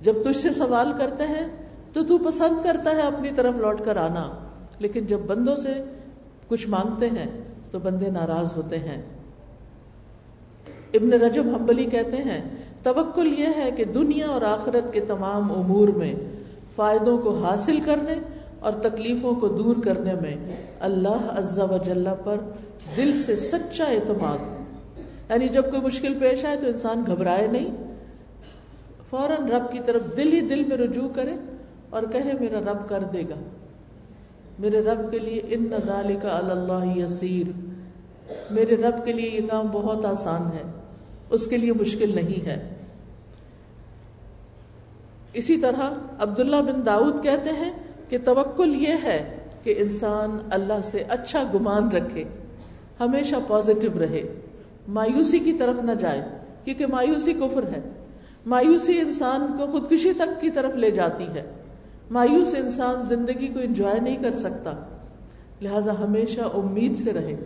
[0.00, 1.46] جب تجھ سے سوال کرتے ہیں
[1.92, 4.32] تو تو پسند کرتا ہے اپنی طرف لوٹ کر آنا،
[4.78, 5.84] لیکن جب بندوں سے
[6.48, 9.02] کچھ مانگتے ہیں تو بندے ناراض ہوتے ہیں۔
[10.94, 15.88] ابن رجب حنبلی کہتے ہیں، توکل یہ ہے کہ دنیا اور آخرت کے تمام امور
[15.88, 16.14] میں
[16.76, 18.14] فائدوں کو حاصل کرنے
[18.60, 20.36] اور تکلیفوں کو دور کرنے میں
[20.80, 22.36] اللہ عز و جل پر
[22.96, 24.38] دل سے سچا اعتماد۔
[25.30, 27.94] یعنی جب کوئی مشکل پیش آئے تو انسان گھبرائے نہیں۔
[29.10, 31.32] فوراً رب کی طرف دل ہی دل میں رجوع کرے
[31.90, 33.42] اور کہے، میرا رب کر دے گا۔
[34.58, 37.74] میرے رب کے لیے ان ندال کا اللہ یسیر۔
[38.50, 40.83] میرے رب کے لیے یہ کام بہت آسان ہے۔
[41.30, 42.74] اس کے لیے مشکل نہیں ہے۔
[45.32, 47.72] اسی طرح عبداللہ بن داؤد کہتے ہیں
[48.08, 52.24] کہ توکل یہ ہے کہ انسان اللہ سے اچھا گمان رکھے،
[53.00, 54.40] ہمیشہ پازیٹو رہے۔
[54.88, 56.28] مایوسی کی طرف نہ جائے،
[56.64, 57.80] کیونکہ مایوسی کفر ہے۔
[58.46, 61.52] مایوسی انسان کو خودکشی تک کی طرف لے جاتی ہے۔
[62.10, 64.72] مایوس انسان زندگی کو انجوائے نہیں کر سکتا،
[65.62, 67.36] لہذا ہمیشہ امید سے رہے۔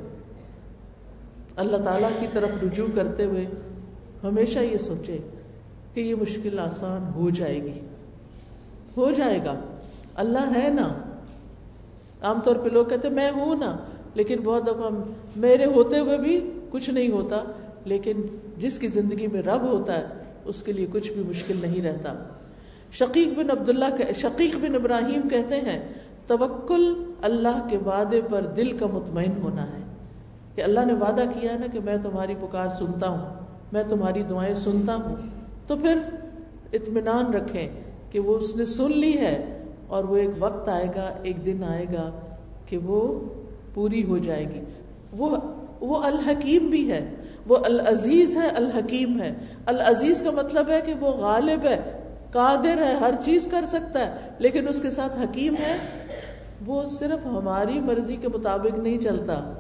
[1.59, 3.47] اللہ تعالی کی طرف رجوع کرتے ہوئے
[4.25, 5.19] ہمیشہ یہ سوچے
[5.95, 7.81] کہ یہ مشکل آسان ہو جائے گی۔
[8.97, 9.55] ہو جائے گا۔
[10.15, 10.93] اللہ ہے نا۔
[12.23, 13.77] عام طور پہ لوگ کہتے میں ہوں نا۔
[14.15, 14.91] لیکن بہت دفعہ
[15.37, 17.43] میرے ہوتے ہوئے بھی کچھ نہیں ہوتا۔
[17.85, 18.17] لیکن
[18.59, 20.07] جس کی زندگی میں رب ہوتا ہے،
[20.45, 22.15] اس کے لیے کچھ بھی مشکل نہیں رہتا۔
[22.93, 25.93] شقیق بن عبداللہ شقیق بن ابراہیم کہتے ہیں،
[26.27, 29.88] توکل اللہ کے وعدے پر دل کا مطمئن ہونا ہے۔
[30.59, 33.35] کہ اللہ نے وعدہ کیا ہے نا کہ میں تمہاری پکار سنتا ہوں،
[33.73, 35.17] میں تمہاری دعائیں سنتا ہوں۔
[35.67, 35.99] تو پھر
[36.73, 37.69] اطمینان رکھیں
[38.11, 41.65] کہ وہ اس نے سن لی ہے اور وہ ایک وقت آئے گا، ایک دن
[41.69, 42.11] آئے گا
[42.67, 43.21] کہ وہ
[43.75, 44.61] پوری ہو جائے گی۔
[45.17, 45.37] وہ
[45.81, 47.15] وہ الحکیم بھی ہے،
[47.47, 49.35] وہ العزیز ہے، الحکیم ہے۔
[49.67, 51.81] العزیز کا مطلب ہے کہ وہ غالب ہے،
[52.31, 55.77] قادر ہے، ہر چیز کر سکتا ہے، لیکن اس کے ساتھ حکیم ہے۔
[56.67, 59.55] وہ صرف ہماری مرضی کے مطابق نہیں چلتا۔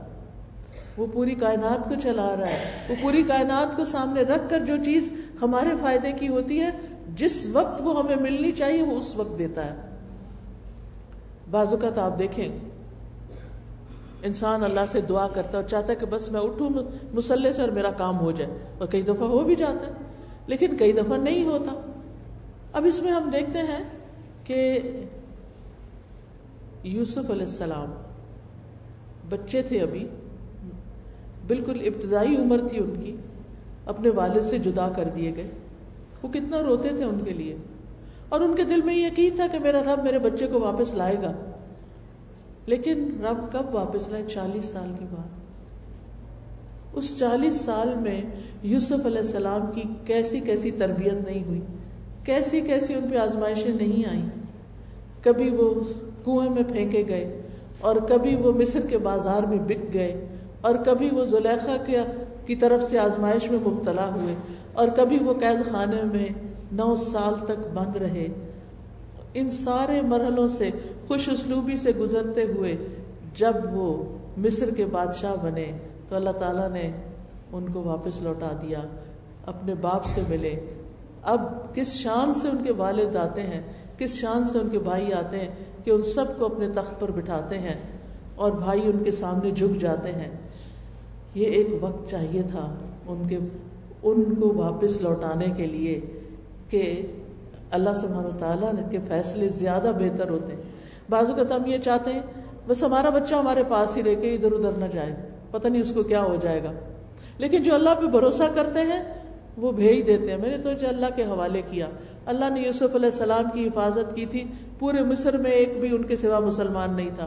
[0.98, 4.76] وہ پوری کائنات کو چلا رہا ہے۔ وہ پوری کائنات کو سامنے رکھ کر جو
[4.84, 6.70] چیز ہمارے فائدے کی ہوتی ہے،
[7.16, 9.76] جس وقت وہ ہمیں ملنی چاہیے، وہ اس وقت دیتا ہے۔
[11.50, 12.58] بازو کا تو آپ دیکھیں،
[14.22, 16.70] انسان اللہ سے دعا کرتا ہے اور چاہتا ہے کہ بس میں اٹھوں،
[17.12, 19.92] مسلح سے اور میرا کام ہو جائے۔ اور کئی دفعہ ہو بھی جاتا ہے،
[20.46, 21.90] لیکن کئی دفعہ نہیں ہوتا۔
[22.72, 23.84] اب اس میں ہم دیکھتے ہیں
[24.44, 24.78] کہ
[26.82, 27.94] یوسف علیہ السلام
[29.28, 30.08] بچے تھے ابھی۔
[31.48, 33.16] بالکل ابتدائی عمر تھی ان کی،
[33.86, 35.50] اپنے والد سے جدا کر دیے گئے۔
[36.22, 37.56] وہ کتنا روتے تھے ان کے لیے۔
[38.28, 40.94] اور ان کے دل میں یہ یقین تھا کہ میرا رب میرے بچے کو واپس
[40.94, 41.32] لائے گا۔
[42.66, 45.28] لیکن رب کب واپس لائے؟ چالیس سال کے بعد۔
[46.92, 48.22] اس چالیس سال میں
[48.62, 51.60] یوسف علیہ السلام کی کیسی کیسی تربیت نہیں ہوئی۔
[52.24, 54.28] کیسی کیسی ان پہ آزمائشیں نہیں آئیں۔
[55.22, 55.74] کبھی وہ
[56.24, 57.42] کنویں میں پھینکے گئے
[57.80, 60.26] اور کبھی وہ مصر کے بازار میں بک گئے۔
[60.60, 61.76] اور کبھی وہ زلیخا
[62.46, 64.34] کی طرف سے آزمائش میں مبتلا ہوئے
[64.72, 66.28] اور کبھی وہ قید خانے میں
[66.72, 68.26] نو سال تک بند رہے۔
[69.34, 70.70] ان سارے مرحلوں سے
[71.08, 72.76] خوش اسلوبی سے گزرتے ہوئے
[73.34, 74.04] جب وہ
[74.36, 75.72] مصر کے بادشاہ بنے
[76.08, 76.90] تو اللہ تعالیٰ نے
[77.52, 78.80] ان کو واپس لوٹا دیا،
[79.46, 80.60] اپنے باپ سے ملے۔
[81.22, 81.40] اب
[81.74, 83.62] کس شان سے ان کے والد آتے ہیں،
[83.98, 85.48] کس شان سے ان کے بھائی آتے ہیں
[85.84, 87.97] کہ ان سب کو اپنے تخت پر بٹھاتے ہیں؟
[88.38, 90.30] اور بھائی ان کے سامنے جھک جاتے ہیں۔
[91.34, 92.74] یہ ایک وقت چاہیے تھا
[93.06, 93.38] ان کے،
[94.02, 96.00] ان کو واپس لوٹانے کے لیے
[96.70, 97.06] کہ
[97.70, 100.62] اللہ سبحانہ تعالیٰ کے فیصلے زیادہ بہتر ہوتے۔ ہیں
[101.10, 102.22] بعض اوقات ہم یہ چاہتے ہیں،
[102.66, 105.16] بس ہمارا بچہ ہمارے پاس ہی رہ کے ادھر ادھر نہ جائے،
[105.50, 106.72] پتہ نہیں اس کو کیا ہو جائے گا۔
[107.38, 109.02] لیکن جو اللہ پہ بھروسہ کرتے ہیں،
[109.56, 111.86] وہ بھیج دیتے ہیں۔ میں نے تو اللہ کے حوالے کیا،
[112.26, 114.44] اللہ نے یوسف علیہ السلام کی حفاظت کی تھی۔
[114.78, 117.26] پورے مصر میں ایک بھی ان کے سوا مسلمان نہیں تھا۔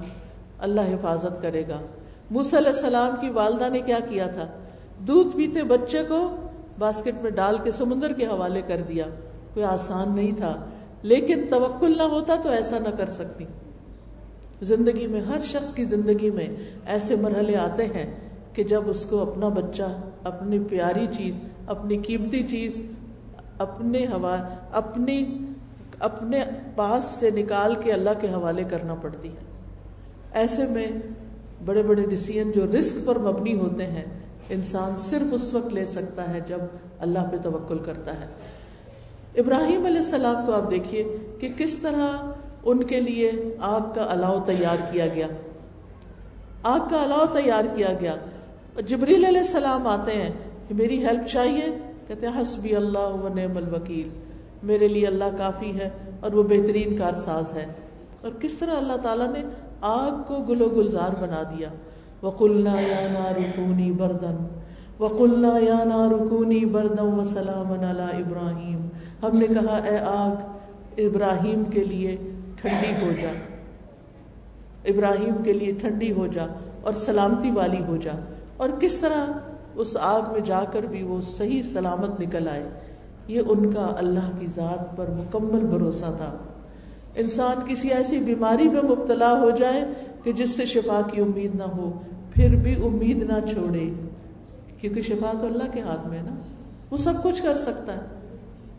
[0.62, 1.80] اللہ حفاظت کرے گا۔
[2.32, 4.48] موسی علیہ السلام کی والدہ نے کیا کیا تھا؟
[5.00, 6.36] دودھ پیتے بچے کو
[6.80, 9.06] باسکٹ میں ڈال کے سمندر کے حوالے کر دیا۔
[9.54, 10.66] کوئی آسان نہیں تھا۔
[11.02, 13.46] لیکن توکل نہ ہوتا تو ایسا نہ کر سکتی۔
[14.62, 16.48] زندگی میں، ہر شخص کی زندگی میں
[16.86, 18.20] ایسے مرحلے آتے ہیں
[18.54, 19.84] کہ جب اس کو اپنا بچہ،
[20.24, 22.82] اپنی پیاری چیز، اپنی قیمتی چیز،
[23.58, 24.38] اپنے ہوا،
[24.72, 25.46] اپنی،
[26.00, 26.44] اپنے
[26.76, 29.51] پاس سے نکال کے اللہ کے حوالے کرنا پڑتی ہے۔
[30.34, 30.88] ایسے میں
[31.66, 34.06] بڑے بڑے ڈسیزن جو رسک پر مبنی ہوتے ہیں،
[34.50, 36.58] انسان صرف اس وقت لے سکتا ہے جب
[37.00, 38.26] اللہ پہ توکل کرتا ہے۔
[39.38, 42.32] ابراہیم علیہ السلام کو آپ دیکھیے کہ کس طرح
[42.64, 45.28] ان کے لیے آگ کا الاؤ تیار کیا گیا۔
[46.64, 48.16] آگ کا الاؤ تیار کیا گیا۔
[48.86, 50.30] جبریل علیہ السلام آتے ہیں
[50.68, 51.66] کہ میری ہیلپ چاہیے۔
[52.08, 54.10] کہتے ہیں، حسبی اللہ و نعم الوکیل۔
[54.64, 55.90] میرے لیے اللہ کافی ہے
[56.20, 57.66] اور وہ بہترین کار ساز ہے۔
[58.22, 59.44] اور کس طرح اللہ تعالیٰ نے
[59.82, 61.70] آگ کو گلو گلزار بنا دیا۔
[62.24, 64.48] وقلنا یا نارکونی بردن
[65.00, 68.88] وقلنا یا نارکونی بردن و سلام ابراہیم
[69.24, 70.36] ہم نے کہا، اے آگ،
[70.98, 72.18] ابراہیم کے لیے
[72.56, 73.30] ٹھنڈی ہو جا۔
[74.86, 76.46] ابراہیم کے لیے ٹھنڈی ہو جا
[76.82, 78.12] اور سلامتی والی ہو جا۔
[78.58, 79.26] اور کس طرح
[79.76, 82.70] اس آگ میں جا کر بھی وہ صحیح سلامت نکل آئے۔
[83.28, 86.38] یہ ان کا اللہ کی ذات پر مکمل بھروسہ تھا۔
[87.16, 89.86] انسان کسی ایسی بیماری میں مبتلا ہو جائے
[90.24, 92.00] کہ جس سے شفا کی امید نہ ہو،
[92.34, 93.90] پھر بھی امید نہ چھوڑے۔
[94.82, 96.36] کیونکہ شفا تو اللہ کے ہاتھ میں ہے نا۔
[96.92, 98.02] وہ سب کچھ کر سکتا ہے۔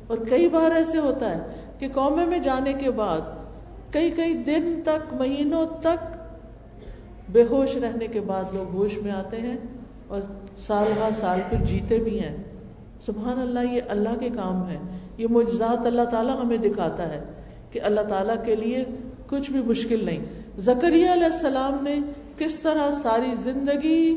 [0.07, 1.41] اور کئی بار ایسے ہوتا ہے
[1.79, 3.21] کہ قومے میں جانے کے بعد
[3.91, 6.17] کئی کئی دن تک، مہینوں تک
[7.33, 9.57] بے ہوش رہنے کے بعد لوگ ہوش میں آتے ہیں
[10.09, 10.21] اور
[10.57, 12.37] سال ہر سال پھر جیتے بھی ہیں۔
[13.07, 14.79] سبحان اللہ، یہ اللہ کے کام ہے۔
[15.19, 17.25] یہ معجزات اللہ تعالیٰ ہمیں دکھاتا ہے۔
[17.73, 18.85] کہ اللہ تعالیٰ کے لیے
[19.27, 20.19] کچھ بھی مشکل نہیں۔
[20.59, 21.99] زکریہ علیہ السلام نے
[22.39, 24.17] کس طرح ساری زندگی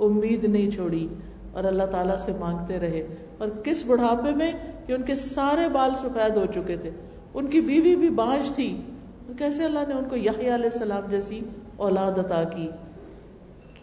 [0.00, 1.08] امید نہیں چھوڑی
[1.52, 3.06] اور اللہ تعالیٰ سے مانگتے رہے
[3.38, 4.52] اور کس بڑھاپے میں
[4.86, 6.90] کہ ان کے سارے بال سفید ہو چکے تھے۔
[7.34, 8.82] ان کی بیوی بھی بانج تھی۔
[9.38, 11.40] کیسے اللہ نے ان کو یحییٰ علیہ السلام جیسی
[11.76, 12.68] اولاد عطا کی؟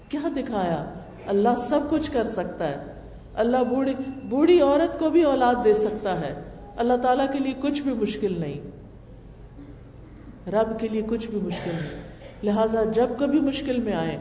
[0.09, 0.85] کیا دکھایا؟
[1.27, 2.93] اللہ سب کچھ کر سکتا ہے۔
[3.35, 6.43] اللہ بوڑھی بوڑھی عورت کو بھی اولاد دے سکتا ہے۔
[6.77, 8.74] اللہ تعالیٰ کے لیے کچھ بھی مشکل نہیں۔
[10.47, 12.03] رب کے لیے کچھ بھی مشکل نہیں۔
[12.43, 14.17] لہذا جب کبھی مشکل میں آئے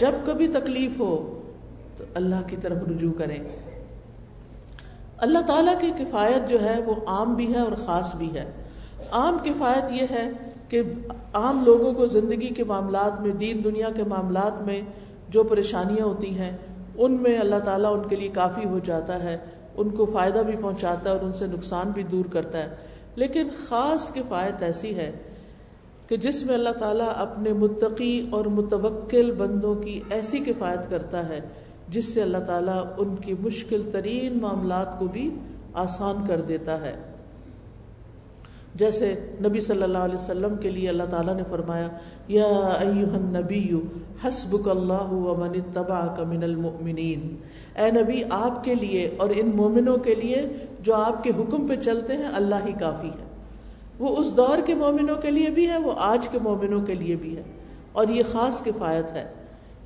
[0.00, 1.42] جب کبھی تکلیف ہو،
[1.96, 3.38] تو اللہ کی طرف رجوع کریں۔
[5.18, 8.50] اللہ تعالیٰ کی کفایت جو ہے، وہ عام بھی ہے اور خاص بھی ہے۔
[9.10, 10.30] عام کفایت یہ ہے
[10.68, 10.82] کہ
[11.34, 14.80] عام لوگوں کو زندگی کے معاملات میں، دین دنیا کے معاملات میں
[15.28, 16.56] جو پریشانیاں ہوتی ہیں،
[16.94, 19.38] ان میں اللہ تعالیٰ ان کے لیے کافی ہو جاتا ہے۔
[19.76, 22.68] ان کو فائدہ بھی پہنچاتا ہے اور ان سے نقصان بھی دور کرتا ہے۔
[23.14, 25.12] لیکن خاص کفایت ایسی ہے
[26.12, 31.40] کہ جس میں اللہ تعالیٰ اپنے متقی اور متوکل بندوں کی ایسی کفایت کرتا ہے،
[31.88, 35.30] جس سے اللہ تعالیٰ ان کی مشکل ترین معاملات کو بھی
[35.74, 36.96] آسان کر دیتا ہے۔
[38.74, 39.14] جیسے
[39.46, 41.88] نبی صلی اللہ علیہ وسلم کے لیے اللہ تعالیٰ نے فرمایا،
[42.28, 43.74] یا النبی،
[44.24, 47.36] حسبک اللہ ومن اتبعک من المؤمنین۔
[47.78, 50.48] اے نبی، آپ کے لیے اور ان مومنوں کے لیے
[50.80, 53.31] جو آپ کے حکم پہ چلتے ہیں، اللہ ہی کافی ہے۔
[54.02, 57.16] وہ اس دور کے مومنوں کے لیے بھی ہے، وہ آج کے مومنوں کے لیے
[57.16, 57.42] بھی ہے۔
[57.92, 59.32] اور یہ خاص کفایت ہے۔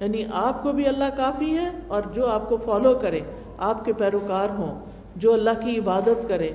[0.01, 3.21] یعنی آپ کو بھی اللہ کافی ہے اور جو آپ کو فالو کرے،
[3.59, 4.85] آپ کے پیروکار ہوں،
[5.17, 6.51] جو اللہ کی عبادت کرے۔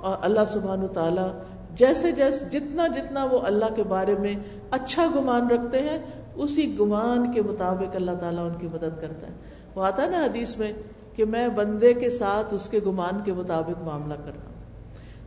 [0.00, 1.28] اور اللہ سبحان و تعالیٰ
[1.74, 4.34] جیسے جیسے جتنا جتنا وہ اللہ کے بارے میں
[4.70, 5.98] اچھا گمان رکھتے ہیں،
[6.34, 9.32] اسی گمان کے مطابق اللہ تعالیٰ ان کی مدد کرتا ہے۔
[9.74, 10.72] وہ آتا ہے نا حدیث میں
[11.14, 14.55] کہ میں بندے کے ساتھ اس کے گمان کے مطابق معاملہ کرتا ہوں۔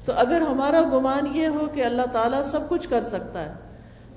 [0.06, 3.54] تو اگر ہمارا گمان یہ ہو کہ اللہ تعالیٰ سب کچھ کر سکتا ہے،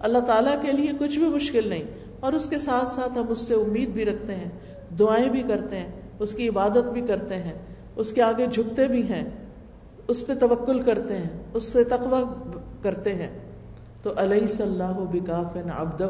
[0.00, 1.84] اللہ تعالیٰ کے لیے کچھ بھی مشکل نہیں،
[2.20, 4.48] اور اس کے ساتھ ساتھ ہم اس سے امید بھی رکھتے ہیں،
[4.98, 7.54] دعائیں بھی کرتے ہیں، اس کی عبادت بھی کرتے ہیں،
[7.96, 9.24] اس کے آگے جھکتے بھی ہیں،
[10.08, 12.22] اس پہ توکل کرتے ہیں، اس پہ تقوی
[12.82, 13.28] کرتے ہیں۔
[14.02, 16.08] تو علیہ صلی اللہ بکاف ابدہ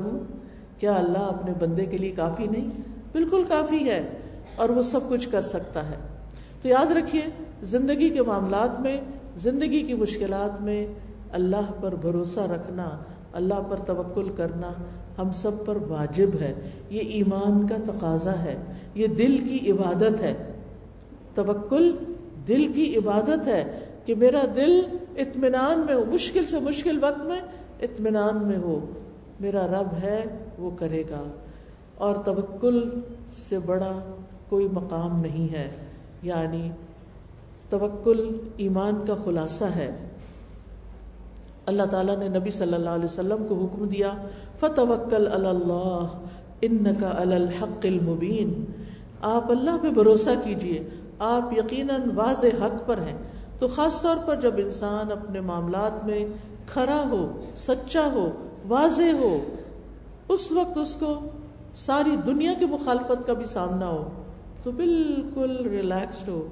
[0.78, 2.70] کیا اللہ اپنے بندے کے لیے کافی نہیں؟
[3.12, 4.02] بالکل کافی ہے،
[4.56, 5.96] اور وہ سب کچھ کر سکتا ہے۔
[6.62, 7.22] تو یاد رکھیے،
[7.66, 9.00] زندگی کے معاملات میں
[9.36, 10.86] زندگی کی مشکلات میں
[11.32, 12.90] اللہ پر بھروسہ رکھنا،
[13.32, 14.72] اللہ پر توکل کرنا
[15.18, 16.54] ہم سب پر واجب ہے۔
[16.90, 18.56] یہ ایمان کا تقاضا ہے،
[18.94, 20.52] یہ دل کی عبادت ہے۔
[21.34, 21.96] توکل
[22.48, 24.80] دل کی عبادت ہے کہ میرا دل
[25.16, 27.40] اطمینان میں ہو، مشکل سے مشکل وقت میں
[27.82, 28.86] اطمینان میں ہو۔
[29.40, 30.24] میرا رب ہے،
[30.58, 31.22] وہ کرے گا۔
[31.94, 33.00] اور توکل
[33.48, 34.14] سے بڑا
[34.48, 35.70] کوئی مقام نہیں ہے۔
[36.22, 36.70] یعنی
[37.72, 40.08] توکل ایمان کا خلاصہ ہے۔
[41.66, 44.12] اللہ تعالیٰ نے نبی صلی اللہ علیہ وسلم کو حکم دیا،
[44.60, 46.06] فتوکل اللہ
[46.62, 48.64] ان کا الحق المبین۔
[49.20, 53.18] آپ اللہ پہ بھروسہ کیجیے، آپ یقیناً واضح حق پر ہیں۔
[53.58, 56.24] تو خاص طور پر جب انسان اپنے معاملات میں
[56.66, 58.30] کھرا ہو، سچا ہو،
[58.68, 59.38] واضح ہو،
[60.28, 61.18] اس وقت اس کو
[61.74, 64.08] ساری دنیا کی مخالفت کا بھی سامنا ہو،
[64.62, 66.46] تو بالکل ریلیکسڈ ہو۔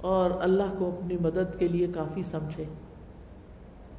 [0.00, 2.64] اور اللہ کو اپنی مدد کے لیے کافی سمجھے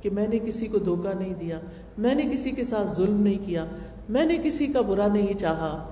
[0.01, 1.59] کہ میں نے کسی کو دھوکہ نہیں دیا،
[1.97, 3.65] میں نے کسی کے ساتھ ظلم نہیں کیا،
[4.09, 5.87] میں نے کسی کا برا نہیں چاہا۔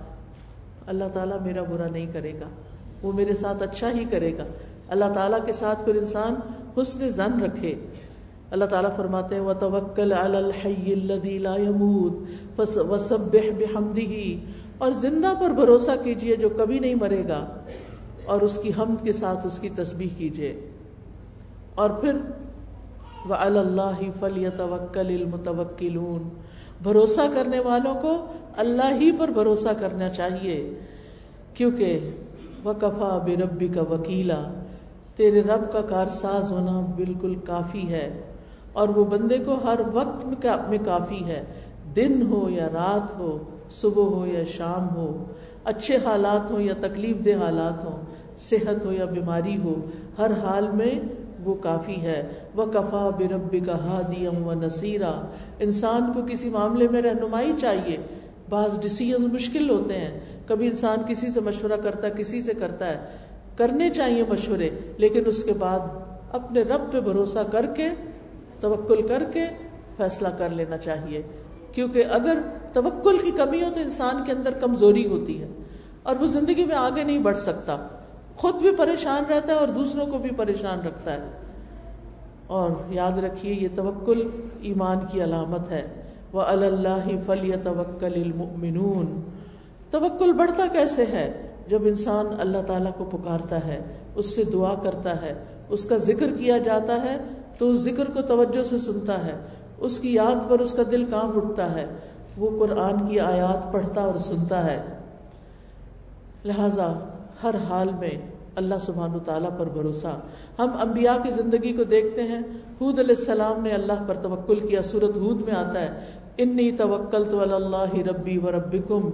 [0.87, 2.49] اللہ تعالیٰ میرا برا نہیں کرے گا،
[3.01, 4.43] وہ میرے ساتھ اچھا ہی کرے گا۔
[4.87, 6.35] اللہ تعالیٰ کے ساتھ پھر انسان
[6.81, 7.75] حسن زن رکھے۔
[8.51, 12.13] اللہ تعالیٰ فرماتے ہیں وَتَوَكَّلْ عَلَى الْحَيِّ الَّذِي لَا يَمُوت
[12.59, 14.35] وَسَبِّحْ بِحَمْدِهِ
[14.77, 17.47] اور زندہ پر بھروسہ کیجیے جو کبھی نہیں مرے گا۔
[18.29, 20.69] اور اس کی حمد کے ساتھ اس کی تسبیح کیجیے۔
[21.75, 22.13] اور پھر،
[23.29, 26.27] وَعَلَى اللَّهِ فَلْيَتَوَكَّلِ الْمُتَوَكِّلُونَ۔
[26.83, 28.25] بھروسہ کرنے والوں کو
[28.57, 30.79] اللہ ہی پر بھروسہ کرنا چاہیے،
[31.53, 31.99] کیونکہ
[32.65, 34.53] وَكَفَى بِرَبِّكَ وَكِيلًا۔
[35.15, 38.21] تیرے رب کا کارساز ہونا بالکل کافی ہے،
[38.73, 41.45] اور وہ بندے کو ہر وقت میں کافی ہے۔
[41.95, 43.37] دن ہو یا رات ہو،
[43.71, 45.25] صبح ہو یا شام ہو،
[45.63, 49.85] اچھے حالات ہوں یا تکلیف دہ حالات ہوں صحت ہو یا بیماری ہو،
[50.17, 50.99] ہر حال میں
[51.43, 55.21] وہ کافی ہے۔ وہ کفا برب کا ہادیم و نصیرہ
[55.59, 57.97] انسان کو کسی معاملے میں رہنمائی چاہیے۔
[58.49, 62.87] بعض ڈسیزن مشکل ہوتے ہیں۔ کبھی انسان کسی سے مشورہ کرتا ہے، کسی سے کرتا
[62.87, 62.97] ہے۔
[63.55, 65.79] کرنے چاہیے مشورے، لیکن اس کے بعد
[66.31, 67.89] اپنے رب پہ بھروسہ کر کے،
[68.59, 69.45] توکل کر کے
[69.97, 71.21] فیصلہ کر لینا چاہیے۔
[71.71, 72.37] کیونکہ اگر
[72.73, 75.47] توکل کی کمی ہو تو انسان کے اندر کمزوری ہوتی ہے
[76.03, 77.87] اور وہ زندگی میں آگے نہیں بڑھ سکتا۔
[78.39, 81.29] خود بھی پریشان رہتا ہے اور دوسروں کو بھی پریشان رکھتا ہے۔
[82.47, 84.29] اور یاد رکھیے، یہ توکل
[84.61, 85.87] ایمان کی علامت ہے۔
[86.33, 89.21] وہ اللہ فلی توکل المؤمنون۔
[89.91, 93.83] توکل بڑھتا کیسے ہے؟ جب انسان اللہ تعالیٰ کو پکارتا ہے،
[94.15, 95.33] اس سے دعا کرتا ہے،
[95.69, 97.17] اس کا ذکر کیا جاتا ہے،
[97.57, 99.35] تو اس ذکر کو توجہ سے سنتا ہے۔
[99.77, 101.85] اس کی یاد پر اس کا دل کام اٹھتا ہے۔
[102.37, 104.81] وہ قرآن کی آیات پڑھتا اور سنتا ہے۔
[106.45, 106.93] لہذا
[107.43, 108.09] ہر حال میں
[108.55, 110.19] اللہ سبحان و تعالیٰ پر بھروسہ۔
[110.59, 112.39] ہم انبیاء کی زندگی کو دیکھتے ہیں۔
[112.81, 115.99] حود علیہ السلام نے اللہ پر توکل کیا۔ سورت حود میں آتا ہے،
[116.37, 119.09] انی توکل تو اللہ ربی و ربکم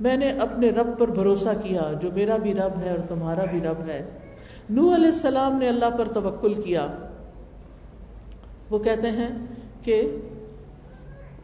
[0.00, 3.60] میں نے اپنے رب پر بھروسہ کیا، جو میرا بھی رب ہے اور تمہارا بھی
[3.60, 4.10] رب ہے۔
[4.70, 6.86] نو علیہ السلام نے اللہ پر توکل کیا۔
[8.70, 9.46] وہ کہتے ہیں
[9.82, 10.16] کہ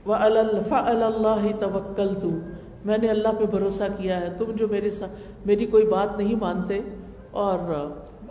[0.06, 2.28] اللہ توکل تو
[2.84, 5.10] میں نے اللہ پہ بھروسہ کیا ہے۔ تم جو میرے ساتھ
[5.46, 6.80] میری کوئی بات نہیں مانتے
[7.30, 7.58] اور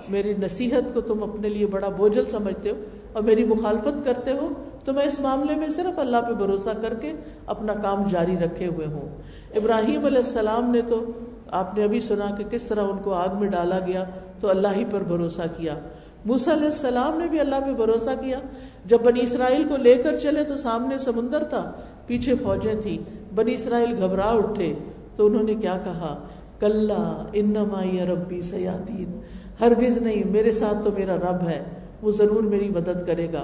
[0.09, 2.75] میری نصیحت کو تم اپنے لیے بڑا بوجھل سمجھتے ہو
[3.13, 4.49] اور میری مخالفت کرتے ہو،
[4.85, 7.13] تو میں اس معاملے میں صرف اللہ پہ بھروسہ کر کے
[7.45, 9.21] اپنا کام جاری رکھے ہوئے ہوں۔
[9.55, 11.05] ابراہیم علیہ السلام نے تو،
[11.51, 14.03] آپ نے ابھی سنا کہ کس طرح ان کو آگ میں ڈالا گیا،
[14.39, 15.79] تو اللہ ہی پر بھروسہ کیا۔
[16.25, 18.39] موسا علیہ السلام نے بھی اللہ پہ بھروسہ کیا۔
[18.85, 21.71] جب بنی اسرائیل کو لے کر چلے تو سامنے سمندر تھا،
[22.05, 22.97] پیچھے فوجیں تھی
[23.35, 24.73] بنی اسرائیل گھبرا اٹھے
[25.15, 26.15] تو انہوں نے کیا کہا؟
[26.59, 26.91] کل
[27.33, 29.19] انما یا ربی سیاتین،
[29.59, 31.63] ہرگز نہیں، میرے ساتھ تو میرا رب ہے،
[32.01, 33.43] وہ ضرور میری مدد کرے گا۔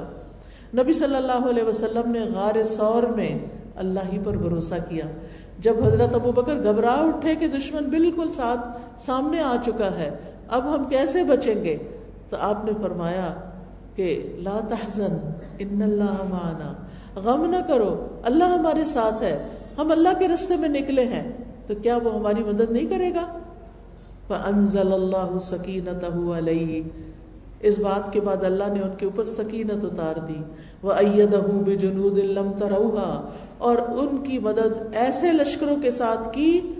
[0.73, 3.39] نبی صلی اللہ علیہ وسلم نے غار سور میں
[3.75, 5.05] اللہ ہی پر بھروسہ کیا۔
[5.59, 8.67] جب حضرت ابو بکر گھبرا اٹھے کہ دشمن بالکل ساتھ
[9.01, 10.09] سامنے آ چکا ہے،
[10.47, 11.77] اب ہم کیسے بچیں گے؟
[12.29, 13.33] تو آپ نے فرمایا
[13.95, 15.17] کہ لا تحزن،
[15.59, 16.73] ان اللہ معنا،
[17.15, 19.47] غم نہ کرو، اللہ ہمارے ساتھ ہے۔
[19.77, 21.31] ہم اللہ کے رستے میں نکلے ہیں،
[21.67, 23.39] تو کیا وہ ہماری مدد نہیں کرے گا؟
[24.27, 26.81] فَأَنزَلَ اللَّهُ سَكِينَتَهُ عَلَيْهِ۔
[27.59, 30.43] اس بات کے بعد اللہ نے ان کے اوپر سکینت اتار دی۔
[30.81, 30.93] وہ
[33.57, 36.73] اور ان کی مدد ایسے لشکروں کے ساتھ کی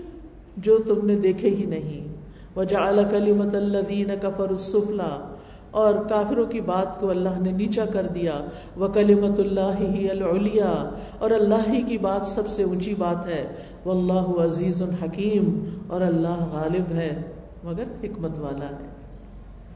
[0.56, 2.08] جو تم نے دیکھے ہی نہیں۔
[2.54, 2.64] وہ
[3.10, 5.35] کلیمت اللہ دین کفر السفلا
[5.76, 8.32] اور کافروں کی بات کو اللہ نے نیچا کر دیا۔
[8.76, 13.54] وہ کلیمت اللہ ہی العلیا اور اللہ ہی کی بات سب سے اونچی بات ہے۔
[13.84, 17.22] وہ اللہ عزیز الحکیم اور اللہ غالب ہے،
[17.64, 18.88] مگر حکمت والا ہے۔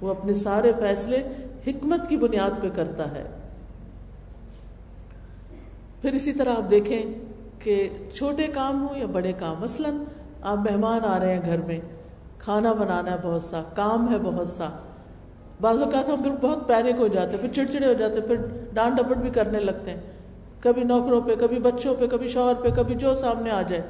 [0.01, 1.23] وہ اپنے سارے فیصلے
[1.67, 3.25] حکمت کی بنیاد پہ کرتا ہے۔
[6.03, 7.03] پھر اسی طرح آپ دیکھیں
[7.59, 9.89] کہ چھوٹے کام ہوں یا بڑے کام، مثلا
[10.43, 11.81] آپ مہمان آ رہے ہیں گھر میں،
[12.39, 14.69] کھانا بنانا ہے بہت سا، کام ہے بہت سا۔
[15.61, 18.37] بعض اوقات ہم پھر بہت پینک ہو جاتے پھر چڑچڑے ہو جاتے پھر
[18.73, 20.01] ڈانٹ ڈپٹ بھی کرنے لگتے ہیں۔
[20.61, 23.83] کبھی نوکروں پہ، کبھی بچوں پہ، کبھی شوہر پہ، کبھی جو سامنے آ جائے۔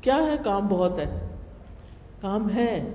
[0.00, 1.28] کیا ہے؟ کام بہت ہے۔
[2.20, 2.92] کام ہے،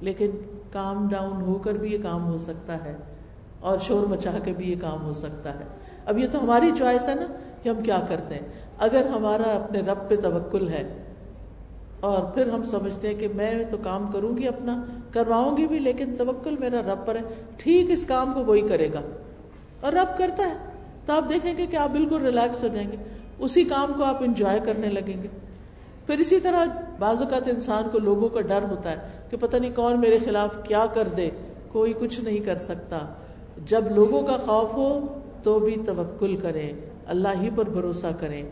[0.00, 0.30] لیکن
[0.72, 2.96] کام ڈاؤن ہو کر بھی یہ کام ہو سکتا ہے۔
[3.60, 5.64] اور شور مچا کے بھی یہ کام ہو سکتا ہے۔
[6.06, 7.26] اب یہ تو ہماری چوائس ہے نا
[7.62, 11.03] کہ ہم کیا کرتے ہیں۔ اگر ہمارا اپنے رب پہ توکل ہے
[12.04, 15.78] اور پھر ہم سمجھتے ہیں کہ میں تو کام کروں گی اپنا، کرواؤں گی بھی،
[15.78, 17.20] لیکن توکل میرا رب پر ہے۔
[17.56, 19.00] ٹھیک، اس کام کو وہی کرے گا۔
[19.80, 20.54] اور رب کرتا ہے۔
[21.06, 22.96] تو آپ دیکھیں گے کہ آپ بالکل ریلیکس ہو جائیں گے۔
[23.38, 25.28] اسی کام کو آپ انجوائے کرنے لگیں گے۔
[26.06, 26.64] پھر اسی طرح
[26.98, 28.96] بعض اوقات انسان کو لوگوں کا ڈر ہوتا ہے
[29.30, 31.30] کہ پتہ نہیں کون میرے خلاف کیا کر دے،
[31.68, 32.98] کوئی کچھ نہیں کر سکتا۔
[33.66, 35.06] جب لوگوں کا خوف ہو
[35.42, 36.72] تو بھی توکل کریں،
[37.06, 38.42] اللہ ہی پر بھروسہ کریں۔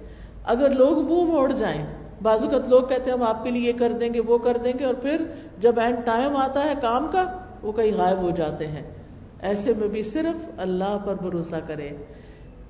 [0.44, 3.78] اگر لوگ منہ موڑ جائیں بعض اوقات لوگ کہتے ہیں ہم آپ کے لیے یہ
[3.78, 5.24] کر دیں گے، وہ کر دیں گے، اور پھر
[5.58, 8.82] جب اینڈ ٹائم آتا ہے کام کا، وہ کہیں غائب ہو جاتے ہیں۔
[9.40, 11.90] ایسے میں بھی صرف اللہ پر بھروسہ کریں۔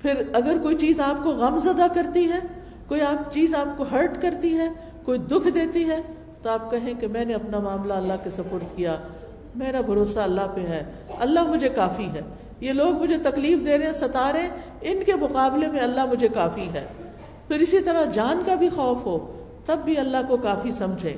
[0.01, 2.39] پھر اگر کوئی چیز آپ کو غم زدہ کرتی ہے،
[2.87, 4.69] کوئی آپ چیز آپ کو ہرٹ کرتی ہے،
[5.03, 6.01] کوئی دکھ دیتی ہے،
[6.41, 8.95] تو آپ کہیں کہ میں نے اپنا معاملہ اللہ کے سپورٹ کیا۔
[9.55, 10.83] میرا بھروسہ اللہ پہ ہے۔
[11.19, 12.21] اللہ مجھے کافی ہے۔
[12.59, 14.49] یہ لوگ مجھے تکلیف دے رہے ہیں، ستا رہے ہیں۔
[14.81, 16.85] ان کے مقابلے میں اللہ مجھے کافی ہے۔
[17.47, 21.13] پھر اسی طرح جان کا بھی خوف ہو۔ تب بھی اللہ کو کافی سمجھے۔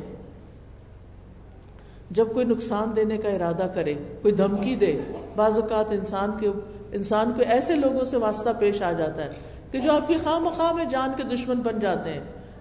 [2.11, 4.99] جب کوئی نقصان دینے کا ارادہ کرے، کوئی دھمکی دے،
[5.35, 6.47] بعض اوقات انسان کے،
[6.91, 9.29] انسان کو ایسے لوگوں سے واسطہ پیش آ جاتا ہے
[9.71, 12.19] کہ جو آپ کی خواہ مخواہ میں جان کے دشمن بن جاتے ہیں۔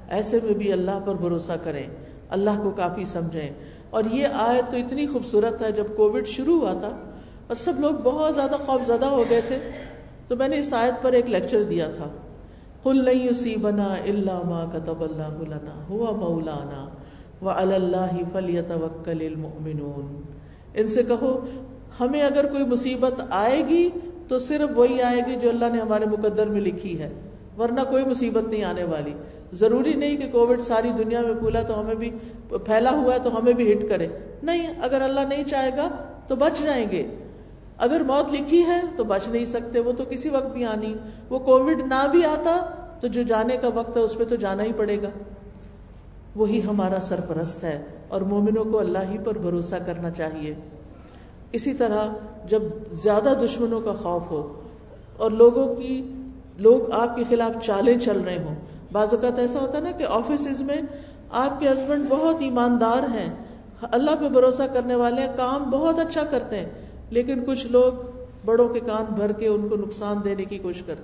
[0.08, 1.86] ایسے میں بھی اللہ پر بھروسہ کریں۔
[2.28, 3.50] اللہ کو کافی سمجھیں۔
[3.90, 6.90] اور یہ آیت تو اتنی خوبصورت ہے، جب کووڈ شروع ہوا تھا
[7.46, 9.58] اور سب لوگ بہت زیادہ خوف زدہ ہو گئے تھے،
[10.28, 12.08] تو میں نے اس آیت پر ایک لیکچر دیا تھا۔
[12.84, 16.88] کل نہیں اسی بنا اللہ ماں کتب اللہ لنا ہوا مولانا
[17.42, 20.22] و اللہ فلیت وکل المؤمنون۔
[20.74, 21.46] ان سے کہو،
[22.00, 23.90] ہمیں اگر کوئی مصیبت آئے گی
[24.28, 27.10] تو صرف وہی آئے گی جو اللہ نے ہمارے مقدر میں لکھی ہے،
[27.58, 29.12] ورنہ کوئی مصیبت نہیں آنے والی۔
[29.52, 32.10] ضروری نہیں کہ کووڈ ساری دنیا میں پھولا تو ہمیں بھی
[32.48, 34.08] پھیلا ہوا ہے تو ہمیں بھی ہٹ کرے۔
[34.42, 35.88] نہیں، اگر اللہ نہیں چاہے گا
[36.28, 37.16] تو بچ جائیں گے۔
[37.78, 40.94] اگر موت لکھی ہے تو بچ نہیں سکتے، وہ تو کسی وقت بھی آنی۔
[41.30, 42.64] وہ کووڈ نہ بھی آتا
[43.00, 45.08] تو جو جانے کا وقت ہے اس پہ تو جانا ہی پڑے گا۔
[46.36, 50.54] وہی ہمارا سرپرست ہے اور مومنوں کو اللہ ہی پر بھروسہ کرنا چاہیے۔
[51.52, 52.06] اسی طرح
[52.48, 52.62] جب
[52.92, 54.60] زیادہ دشمنوں کا خوف ہو
[55.16, 56.12] اور لوگوں کی،
[56.58, 58.54] لوگ آپ کے خلاف چالیں چل رہے ہوں۔
[58.92, 60.82] بعض اوقات ایسا ہوتا ہے نا کہ آفس میں
[61.30, 63.34] آپ کے ہسبینڈ بہت ایماندار ہیں،
[63.82, 67.92] اللہ پہ بھروسہ کرنے والے ہیں، کام بہت اچھا کرتے ہیں۔ لیکن کچھ لوگ
[68.44, 71.02] بڑوں کے کان بھر کے ان کو نقصان دینے کی کوشش کرتے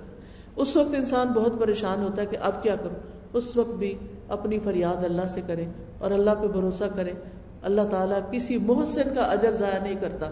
[0.55, 2.95] اس وقت انسان بہت پریشان ہوتا ہے کہ اب کیا کروں؟
[3.33, 3.95] اس وقت بھی
[4.29, 5.65] اپنی فریاد اللہ سے کرے
[5.99, 7.11] اور اللہ پہ بھروسہ کرے
[7.63, 10.29] اللہ تعالیٰ کسی محسن کا اجر ضائع نہیں کرتا۔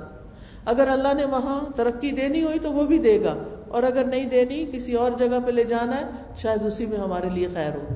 [0.65, 3.35] اگر اللہ نے وہاں ترقی دینی ہوئی تو وہ بھی دے گا۔
[3.67, 6.05] اور اگر نہیں دینی، کسی اور جگہ پہ لے جانا ہے،
[6.35, 7.87] شاید اسی میں ہمارے لیے خیر ہو۔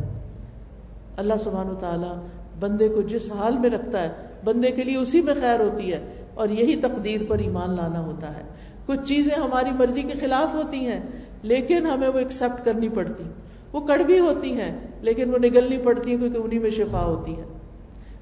[1.18, 2.16] اللہ سبحان و تعالیٰ
[2.60, 4.10] بندے کو جس حال میں رکھتا ہے،
[4.44, 8.38] بندے کے لیے اسی میں خیر ہوتی ہے۔ اور یہی تقدیر پر ایمان لانا ہوتا
[8.38, 8.42] ہے۔
[8.86, 11.00] کچھ چیزیں ہماری مرضی کے خلاف ہوتی ہیں،
[11.42, 13.24] لیکن ہمیں وہ ایکسپٹ کرنی پڑتی۔
[13.72, 17.44] وہ کڑوی ہوتی ہیں، لیکن وہ نگلنی پڑتی ہیں کیونکہ انہیں میں شفا ہوتی ہے۔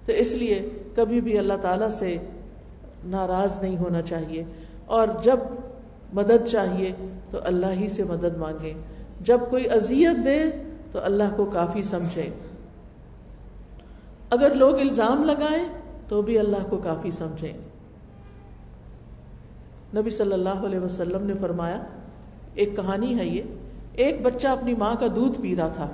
[0.05, 2.17] تو اس لیے کبھی بھی اللہ تعالیٰ سے
[3.05, 4.43] ناراض نہیں ہونا چاہیے۔
[4.85, 5.39] اور جب
[6.13, 6.91] مدد چاہیے
[7.29, 8.73] تو اللہ ہی سے مدد مانگے
[9.21, 10.43] جب کوئی اذیت دے
[10.91, 12.29] تو اللہ کو کافی سمجھے
[14.29, 15.65] اگر لوگ الزام لگائیں
[16.07, 17.70] تو بھی اللہ کو کافی سمجھیں۔
[19.95, 21.81] نبی صلی اللہ علیہ وسلم نے فرمایا،
[22.53, 23.41] ایک کہانی ہے یہ،
[23.93, 25.89] ایک بچہ اپنی ماں کا دودھ پی رہا تھا۔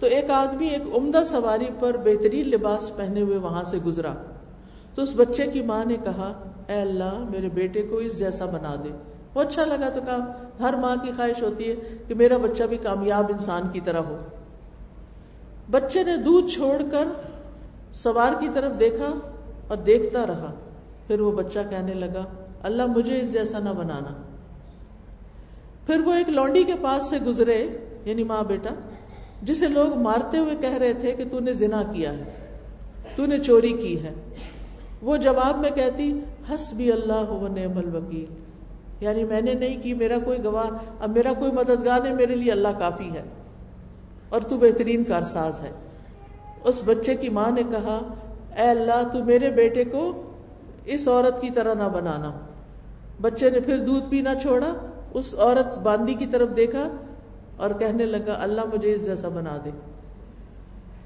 [0.00, 4.14] تو ایک آدمی ایک عمدہ سواری پر بہترین لباس پہنے ہوئے وہاں سے گزرا۔
[4.94, 6.32] تو اس بچے کی ماں نے کہا،
[6.66, 8.88] اے اللہ، میرے بیٹے کو اس جیسا بنا دے۔
[9.34, 11.74] وہ اچھا لگا تو کہا، ہر ماں کی خواہش ہوتی ہے
[12.08, 14.16] کہ میرا بچہ بھی کامیاب انسان کی طرح ہو۔
[15.70, 17.04] بچے نے دودھ چھوڑ کر
[17.94, 19.28] سوار کی طرف دیکھا
[19.68, 20.54] اور دیکھتا رہا۔
[21.06, 22.24] پھر وہ بچہ کہنے لگا
[22.62, 24.22] اللہ مجھے اس جیسا نہ بنانا۔
[25.86, 27.66] پھر وہ ایک لونڈی کے پاس سے گزرے
[28.04, 28.74] یعنی ماں بیٹا،
[29.42, 32.58] جسے لوگ مارتے ہوئے کہہ رہے تھے کہ تو نے زنا کیا ہے،
[33.16, 34.14] تو نے چوری کی ہے۔
[35.02, 38.34] وہ جواب میں کہتی ہس بھی اللہ نعم الوکیل۔
[39.00, 42.52] یعنی میں نے نہیں کی، میرا کوئی گواہ، اب میرا کوئی مددگار نہیں، میرے لیے
[42.52, 43.22] اللہ کافی ہے
[44.28, 45.72] اور تو بہترین کارساز ہے۔
[46.64, 48.14] اس بچے کی ماں نے کہا،
[48.56, 50.30] اے اللہ، تو میرے بیٹے کو
[50.84, 52.32] اس عورت کی طرح نہ بنانا۔
[53.20, 54.74] بچے نے پھر دودھ پینا چھوڑا،
[55.14, 56.88] اس عورت باندی کی طرف دیکھا
[57.56, 59.70] اور کہنے لگا، اللہ مجھے اس جیسا بنا دے۔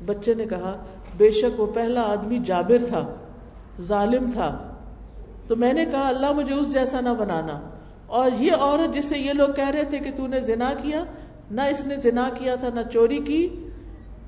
[0.06, 0.84] بچے نے کہا،
[1.16, 3.14] بے شک وہ پہلا آدمی جابر تھا،
[3.80, 4.72] ظالم تھا۔
[5.48, 7.70] تو میں نے کہا، اللہ مجھے اس جیسا نہ بنانا۔
[8.06, 11.04] اور یہ عورت جسے یہ لوگ کہہ رہے تھے کہ تو نے زنا کیا،
[11.50, 13.68] نہ اس نے زنا کیا تھا، نہ چوری کی،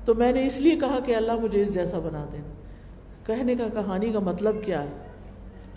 [0.05, 2.37] تو میں نے اس لیے کہا کہ اللہ مجھے اس جیسا بنا دے۔
[3.25, 5.08] کہنے کا کہانی کا مطلب کیا ہے؟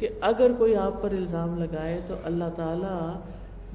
[0.03, 3.19] کہ اگر کوئی آپ پر الزام لگائے تو اللہ تعالی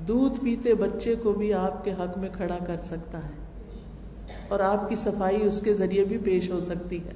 [0.08, 3.32] دودھ پیتے بچے کو بھی آپ کے حق میں کھڑا کر سکتا ہے
[4.48, 7.12] اور آپ کی صفائی اس کے ذریعے بھی پیش ہو سکتی ہے۔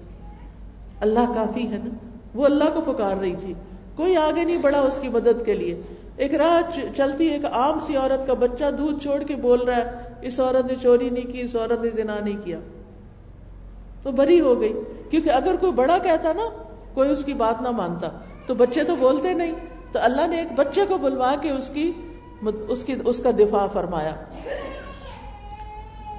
[1.01, 3.53] اللہ کافی ہے نا؟ وہ اللہ کو پکار رہی تھی۔
[3.95, 5.81] کوئی آگے نہیں بڑھا اس کی مدد کے لیے۔
[6.15, 9.91] ایک راہ چلتی ایک عام سی عورت کا بچہ دودھ چھوڑ کے بول رہا ہے،
[10.21, 12.59] اس عورت نے چوری نہیں کی، اس عورت نے زنا نہیں کیا۔
[14.03, 14.73] تو بری ہو گئی۔
[15.09, 18.07] کیونکہ اگر کوئی بڑا کہتا نا، کوئی اس کی بات نہ مانتا۔
[18.51, 19.53] تو بچے تو بولتے نہیں،
[19.91, 21.91] تو اللہ نے ایک بچے کو بلوا کے اس کی
[22.67, 24.15] اس کی، اس کا دفاع فرمایا۔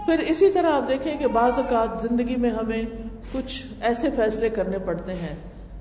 [0.07, 2.83] پھر اسی طرح آپ دیکھیں کہ بعض اوقات زندگی میں ہمیں
[3.33, 5.35] کچھ ایسے فیصلے کرنے پڑتے ہیں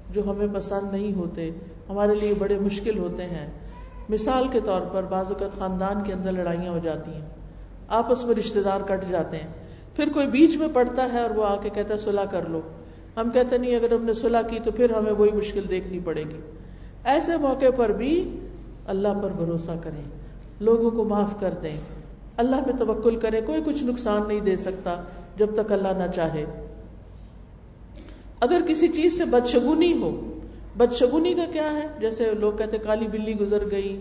[0.09, 1.49] جو ہمیں پسند نہیں ہوتے،
[1.89, 3.47] ہمارے لیے بڑے مشکل ہوتے ہیں۔
[4.09, 7.25] مثال کے طور پر بعض اوقات خاندان کے اندر لڑائیاں ہو جاتی ہیں،
[7.87, 9.47] آپس میں رشتے دار کٹ جاتے ہیں۔
[9.95, 12.61] پھر کوئی بیچ میں پڑتا ہے اور وہ آ کے کہتا ہے صلاح کر لو۔
[13.17, 16.23] ہم کہتے نہیں اگر ہم نے صلاح کی تو پھر ہمیں وہی مشکل دیکھنی پڑے
[16.23, 16.39] گی۔
[17.03, 18.39] ایسے موقع پر بھی
[18.85, 20.03] اللہ پر بھروسہ کریں،
[20.59, 21.77] لوگوں کو معاف کر دیں۔
[22.37, 25.03] اللہ پہ توکل کریں، کوئی کچھ نقصان نہیں دے سکتا
[25.37, 26.45] جب تک اللہ نہ چاہے۔
[28.39, 30.39] اگر کسی چیز سے بدشگونی ہو،
[30.77, 33.99] بدشگونی کا کیا ہے؟ جیسے لوگ کہتے کالی بلی گزر گئی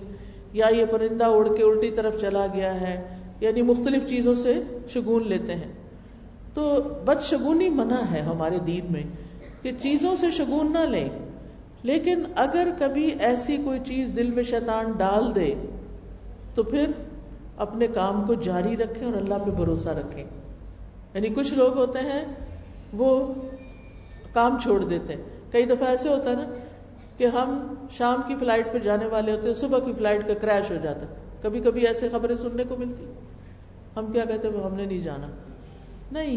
[0.53, 5.29] یا یہ پرندہ اڑ کے الٹی طرف چلا گیا ہے یعنی مختلف چیزوں سے شگون
[5.29, 5.73] لیتے ہیں۔
[6.55, 9.03] تو بدشگونی منع ہے ہمارے دین میں
[9.63, 11.09] کہ چیزوں سے شگون نہ لیں۔
[11.83, 15.55] لیکن اگر کبھی ایسی کوئی چیز دل میں شیطان ڈال دے،
[16.55, 16.91] تو پھر
[17.57, 20.25] اپنے کام کو جاری رکھیں اور اللہ پہ بھروسہ رکھیں۔
[21.15, 22.25] یعنی کچھ لوگ ہوتے ہیں،
[22.93, 23.35] وہ
[24.33, 26.45] کام چھوڑ دیتے ہیں۔ کئی دفعہ ایسے ہوتا ہے نا
[27.17, 30.71] کہ ہم شام کی فلائٹ پہ جانے والے ہوتے ہیں، صبح کی فلائٹ کا کریش
[30.71, 33.13] ہو جاتا ہے۔ کبھی کبھی ایسے خبریں سننے کو ملتی۔
[33.97, 35.27] ہم کیا کہتے ہیں؟ ہم نے نہیں جانا۔
[36.13, 36.37] نہیں،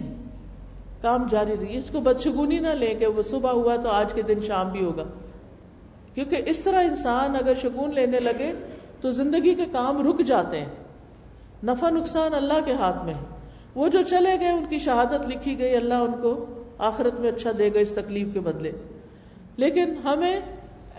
[1.01, 4.21] کام جاری رہی۔ اس کو بدشگونی نہ لے کہ وہ صبح ہوا تو آج کے
[4.21, 5.03] دن شام بھی ہوگا۔
[6.13, 8.53] کیونکہ اس طرح انسان اگر شگون لینے لگے
[9.01, 10.65] تو زندگی کے کام رک جاتے ہیں۔
[11.63, 13.19] نفع نقصان اللہ کے ہاتھ میں ہے۔
[13.75, 16.45] وہ جو چلے گئے، ان کی شہادت لکھی گئی، اللہ ان کو
[16.77, 18.71] آخرت میں اچھا دے گا اس تکلیف کے بدلے۔
[19.57, 20.39] لیکن ہمیں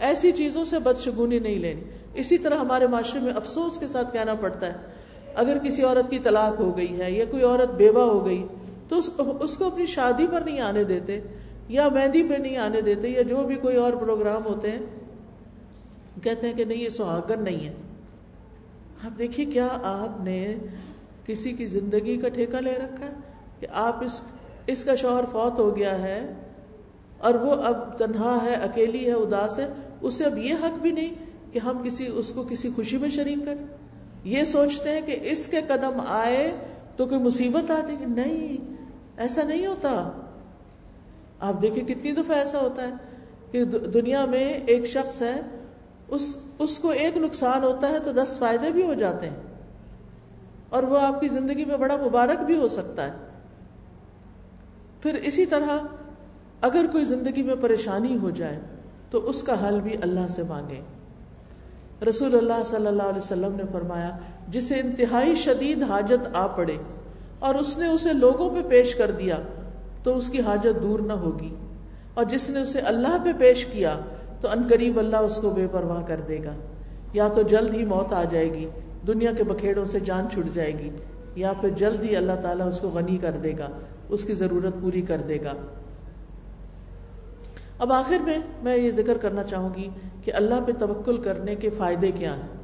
[0.00, 1.80] ایسی چیزوں سے بدشگونی نہیں لینی۔
[2.14, 4.72] اسی طرح ہمارے معاشرے میں افسوس کے ساتھ کہنا پڑتا ہے،
[5.34, 8.46] اگر کسی عورت کی طلاق ہو گئی ہے یا کوئی عورت بیوہ ہو گئی
[8.88, 8.98] تو
[9.40, 11.20] اس کو اپنی شادی پر نہیں آنے دیتے،
[11.68, 14.78] یا مہندی پہ نہیں آنے دیتے، یا جو بھی کوئی اور پروگرام ہوتے ہیں،
[16.22, 17.72] کہتے ہیں کہ نہیں، یہ سہاگن نہیں ہے۔
[19.04, 20.54] آپ دیکھیے کیا آپ نے
[21.26, 23.12] کسی کی زندگی کا ٹھیکہ لے رکھا ہے
[23.60, 24.20] کہ آپ اس
[24.66, 26.20] اس کا شوہر فوت ہو گیا ہے
[27.18, 29.66] اور وہ اب تنہا ہے، اکیلی ہے، اداس ہے،
[30.02, 31.14] اسے اب یہ حق بھی نہیں
[31.52, 33.64] کہ ہم کسی اس کو کسی خوشی میں شریک کریں۔
[34.24, 36.50] یہ سوچتے ہیں کہ اس کے قدم آئے
[36.96, 38.74] تو کوئی مصیبت آ جائے گی نہیں،
[39.16, 40.10] ایسا نہیں ہوتا۔
[41.40, 42.92] آپ دیکھیں کتنی دفعہ ایسا ہوتا ہے
[43.50, 45.40] کہ دنیا میں ایک شخص ہے،
[46.08, 49.36] اس اس کو ایک نقصان ہوتا ہے تو دس فائدے بھی ہو جاتے ہیں۔
[50.68, 53.12] اور وہ آپ کی زندگی میں بڑا مبارک بھی ہو سکتا ہے۔
[55.00, 55.78] پھر اسی طرح
[56.60, 58.60] اگر کوئی زندگی میں پریشانی ہو جائے
[59.10, 60.80] تو اس کا حل بھی اللہ سے مانگے
[62.08, 64.18] رسول اللہ صلی اللہ علیہ وسلم نے فرمایا
[64.48, 66.76] جسے انتہائی شدید حاجت آ پڑے
[67.38, 69.36] اور اس نے اسے لوگوں پہ پیش کر دیا،
[70.02, 71.54] تو اس کی حاجت دور نہ ہوگی۔
[72.14, 73.98] اور جس نے اسے اللہ پہ پیش کیا،
[74.40, 76.52] تو ان قریب اللہ اس کو بے پرواہ کر دے گا۔
[77.12, 78.68] یا تو جلد ہی موت آ جائے گی،
[79.06, 80.90] دنیا کے بکھیڑوں سے جان چھٹ جائے گی،
[81.34, 83.68] یا پھر جلد ہی اللہ تعالیٰ اس کو غنی کر دے گا،
[84.08, 85.52] اس کی ضرورت پوری کر دے گا۔
[87.78, 89.88] اب آخر میں میں یہ ذکر کرنا چاہوں گی
[90.22, 92.63] کہ اللہ پہ توکل کرنے کے فائدے کیا ہیں۔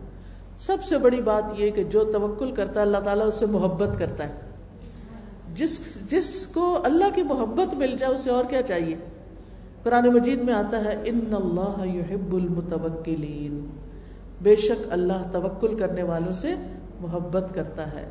[0.60, 3.98] سب سے بڑی بات یہ کہ جو توکل کرتا ہے، اللہ تعالیٰ اس سے محبت
[3.98, 4.32] کرتا ہے۔
[5.54, 5.80] جس
[6.10, 8.96] جس کو اللہ کی محبت مل جائے، اسے اور کیا چاہیے؟
[9.82, 13.66] قرآن مجید میں آتا ہے، ان اللہ يحب المتوکلین
[14.42, 16.54] بے شک اللہ توکل کرنے والوں سے
[17.00, 18.10] محبت کرتا ہے۔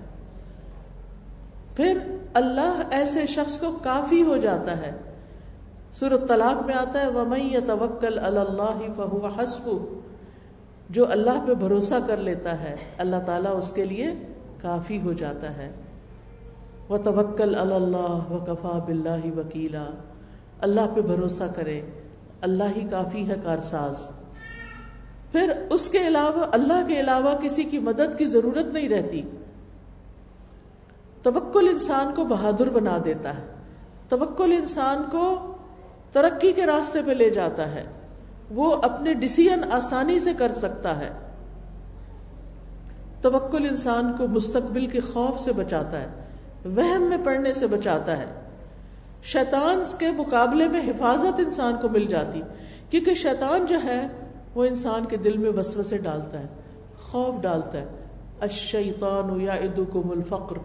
[1.75, 1.97] پھر
[2.33, 4.91] اللہ ایسے شخص کو کافی ہو جاتا ہے۔
[5.93, 9.69] سورت طلاق میں آتا ہے، وَمَن توکل اللہ فہو حسب
[10.89, 14.07] جو اللہ پہ بھروسہ کر لیتا ہے، اللہ تعالیٰ اس کے لیے
[14.61, 15.71] کافی ہو جاتا ہے۔
[16.89, 19.85] وہ توکل اللہ و کفا بلّہ وکیلا۔
[20.61, 21.81] اللہ پہ بھروسہ کرے۔
[22.41, 23.95] اللہ ہی کافی ہے کارساز۔
[25.31, 29.21] پھر اس کے علاوہ، اللہ کے علاوہ کسی کی مدد کی ضرورت نہیں رہتی۔
[31.23, 33.47] توکل انسان کو بہادر بنا دیتا ہے۔
[34.09, 35.55] توکل انسان کو
[36.11, 37.83] ترقی کے راستے پہ لے جاتا ہے۔
[38.49, 41.09] وہ اپنے ڈسیزن آسانی سے کر سکتا ہے۔
[43.21, 46.07] توکل انسان کو مستقبل کے خوف سے بچاتا ہے،
[46.65, 48.25] وہم میں پڑنے سے بچاتا ہے۔
[49.23, 52.41] شیطان کے مقابلے میں حفاظت انسان کو مل جاتی،
[52.89, 54.07] کیونکہ شیطان جو ہے،
[54.55, 56.47] وہ انسان کے دل میں وسوسے ڈالتا ہے،
[57.01, 57.85] خوف ڈالتا ہے۔
[58.41, 60.57] الشیطان یا ادکم الفقر۔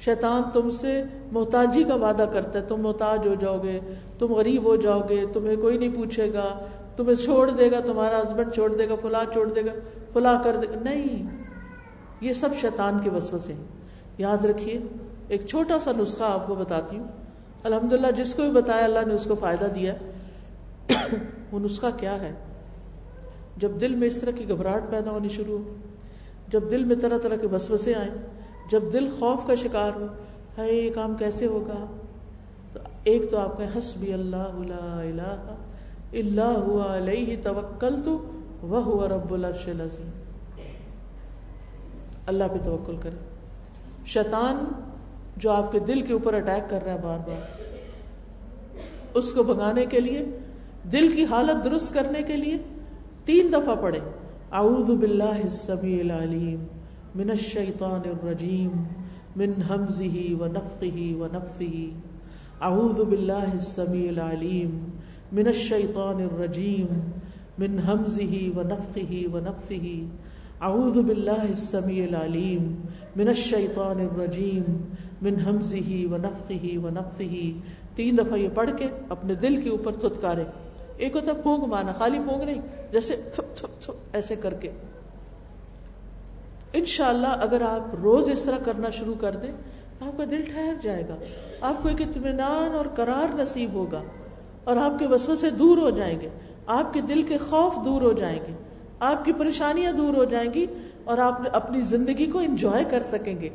[0.00, 1.02] شیطان تم سے
[1.32, 3.80] محتاجی کا وعدہ کرتا ہے، تم محتاج ہو جاؤ گے،
[4.18, 6.58] تم غریب ہو جاؤ گے، تمہیں کوئی نہیں پوچھے گا۔
[6.96, 9.72] تمہیں چھوڑ دے گا، تمہارا ہسبینڈ چھوڑ دے گا، فلاں چھوڑ دے گا،
[10.12, 11.30] فلاں کر دے گا۔ نہیں،
[12.20, 13.64] یہ سب شیطان کے وسوسے ہیں۔
[14.18, 14.80] یاد رکھیے،
[15.28, 17.06] ایک چھوٹا سا نسخہ آپ کو بتاتی ہوں۔
[17.62, 19.94] الحمد للہ جس کو بھی بتایا، اللہ نے اس کو فائدہ دیا۔
[21.52, 22.34] وہ نسخہ کیا ہے؟
[23.56, 25.74] جب دل میں اس طرح کی گھبراہٹ پیدا ہونی شروع ہو،
[26.48, 28.10] جب دل میں طرح طرح کے بسوسے آئے
[28.70, 30.06] جب دل خوف کا شکار ہو
[30.58, 31.86] ہے یہ کام کیسے ہوگا؟
[32.72, 35.54] تو ایک تو آپ کہیں، حسبی اللہ لا الہ
[36.20, 38.18] اللہ ہوا علیہ توکل تو
[38.70, 40.10] وہ ہوا رب العرش العظیم
[42.32, 43.16] اللہ پہ توکل کرے
[44.14, 44.64] شیطان
[45.36, 47.60] جو آپ کے دل کے اوپر اٹیک کر رہا ہے بار بار،
[49.14, 50.24] اس کو بھگانے کے لیے،
[50.92, 52.56] دل کی حالت درست کرنے کے لیے
[53.24, 54.00] تین دفعہ پڑھے
[54.60, 56.64] اعوذ باللہ السمیع العلیم،
[57.14, 58.84] من الشیطان الرجیم،
[59.36, 61.90] من حمزه ونفخه ونفثه
[62.70, 64.76] اعوذ باللہ السمیع العلیم
[65.38, 66.88] من الشیطان الرجیم
[67.58, 69.92] من حمزه ونفخه ونفثه
[70.68, 72.66] اعوذ باللہ السمیع العلیم.
[73.20, 74.68] من الشیطان الرجیم
[75.26, 77.44] من حمزه ونفخه ونفثه
[77.96, 80.44] تین دفعہ یہ پڑھ کے اپنے دل کے اوپر تھتکارے.
[80.96, 82.60] ایک ہوتا پھونک مانا خالی پھونک نہیں،
[82.92, 84.70] جیسے تھپ تھپ تھپ ایسے کر کے.
[86.80, 89.52] انشاءاللہ اگر آپ روز اس طرح کرنا شروع کر دیں،
[90.00, 91.16] آپ کا دل ٹھہر جائے گا،
[91.68, 94.02] آپ کو ایک اطمینان اور قرار نصیب ہوگا.
[94.64, 96.28] اور آپ کے وسو سے دور ہو جائیں گے۔
[96.66, 98.52] آپ کے دل کے خوف دور ہو جائیں گے۔
[99.00, 100.66] آپ کی پریشانیاں دور ہو جائیں گی
[101.04, 103.48] اور آپ اپنی زندگی کو انجوائے کر سکیں گے۔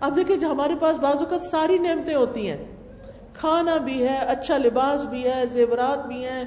[0.00, 2.56] اب دیکھیں جو ہمارے پاس بازو کا ساری نعمتیں ہوتی ہیں۔
[3.34, 6.44] کھانا بھی ہے اچھا لباس بھی ہے، زیورات بھی ہیں،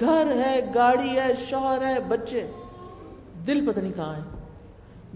[0.00, 2.46] گھر ہے، گاڑی ہے، شوہر ہے، بچے۔
[3.46, 4.20] دل پتہ نہیں کہاں ہے۔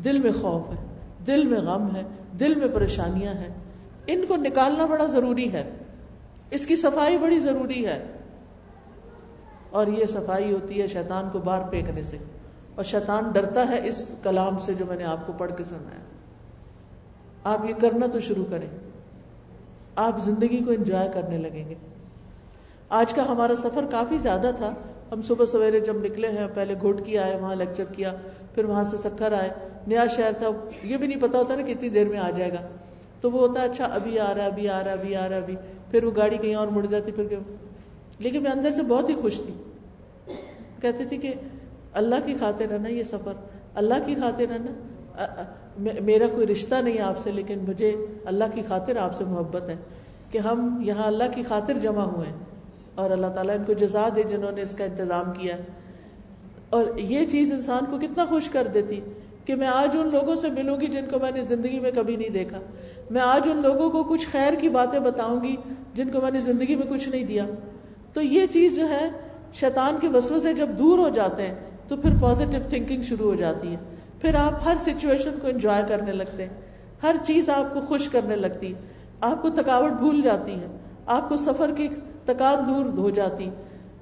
[0.05, 0.86] دل میں خوف ہے،
[1.26, 2.03] دل میں غم ہے،
[2.40, 3.48] دل میں پریشانیاں ہیں۔
[4.07, 5.70] ان کو نکالنا بڑا ضروری ہے۔
[6.50, 8.05] اس کی صفائی بڑی ضروری ہے۔
[9.73, 12.18] اور یہ صفائی ہوتی ہے شیطان کو باہر پھینکنے سے۔
[12.75, 15.91] اور شیطان ڈرتا ہے اس کلام سے جو میں نے آپ کو پڑھ کے سنا
[15.91, 16.03] ہے
[17.45, 18.66] آپ یہ کرنا تو شروع کریں۔
[19.97, 21.75] آپ زندگی کو انجوائے کرنے لگیں گے۔
[22.89, 24.75] آج کا ہمارا سفر کافی زیادہ تھا۔
[25.12, 28.12] ہم صبح سویرے جب نکلے ہیں، پہلے گھوٹ کیا آئے، وہاں لیکچر کیا،
[28.55, 29.51] پھر وہاں سے سکھر آئے۔
[29.87, 30.47] نیا شہر تھا۔
[30.83, 32.68] یہ بھی نہیں پتا ہوتا نا کتنی دیر میں آ جائے گا۔
[33.20, 35.57] تو وہ ہوتا ہے اچھا ابھی آ رہا ابھی آ رہا ابھی آ رہا ابھی۔
[35.91, 37.25] پھر وہ گاڑی کہیں اور مڑ جاتی، پھر
[38.23, 39.55] لیکن میں اندر سے بہت ہی خوش تھی۔
[40.81, 41.35] کہتی تھی کہ
[41.93, 43.33] اللہ کی خاطر رہنا یہ سفر۔
[43.75, 44.73] اللہ کی خاطر رہنا
[46.01, 49.77] میرا کوئی رشتہ نہیں آپ سے، لیکن مجھے اللہ کی خاطر آپ سے محبت ہے
[50.31, 52.37] کہ ہم یہاں اللہ کی خاطر جمع ہوئے ہیں۔
[52.95, 55.57] اور اللہ تعالیٰ ان کو جزا دے جنہوں نے اس کا انتظام کیا۔
[56.70, 59.01] اور یہ چیز انسان کو کتنا خوش کر دیتی
[59.45, 62.16] کہ میں آج ان لوگوں سے ملوں گی جن کو میں نے زندگی میں کبھی
[62.16, 62.61] نہیں دیکھا۔
[63.11, 65.57] میں آج ان لوگوں کو کچھ خیر کی باتیں بتاؤں گی
[65.95, 67.47] جن کو میں نے زندگی میں کچھ نہیں دیا۔
[68.12, 69.08] تو یہ چیز جو ہے،
[69.52, 71.54] شیطان کے وسو سے جب دور ہو جاتے ہیں،
[71.88, 73.76] تو پھر پازیٹیو تھنکنگ شروع ہو جاتی ہے۔
[74.20, 76.60] پھر آپ ہر سچویشن کو انجوائے کرنے لگتے ہیں۔
[77.02, 78.80] ہر چیز آپ کو خوش کرنے لگتی ہے۔
[79.20, 80.66] آپ کو تھکاوٹ بھول جاتی ہے۔
[81.06, 81.88] آپ کو سفر کی
[82.24, 83.50] تکان دور ہو جاتی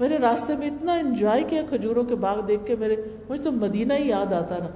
[0.00, 2.96] میں نے راستے میں اتنا انجوائے کیا کھجوروں کے باغ دیکھ کے، میرے،
[3.28, 4.68] مجھے تو مدینہ ہی یاد آتا نا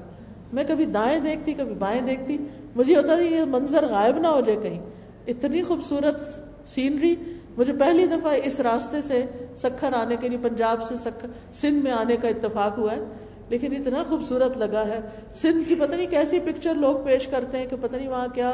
[0.52, 2.38] میں کبھی دائیں دیکھتی، کبھی بائیں دیکھتی۔
[2.76, 4.80] مجھے ہوتا تھا یہ منظر غائب نہ ہو جائے کہیں۔
[5.26, 7.14] اتنی خوبصورت سینری
[7.56, 9.24] مجھے پہلی دفعہ اس راستے سے
[9.56, 13.04] سکھر آنے کے لیے، پنجاب سے سکھر، سندھ میں آنے کا اتفاق ہوا ہے،
[13.48, 15.00] لیکن اتنا خوبصورت لگا ہے۔
[15.34, 18.50] سندھ کی پتہ نہیں کیسی پکچر لوگ پیش کرتے ہیں کہ پتہ نہیں وہاں کیا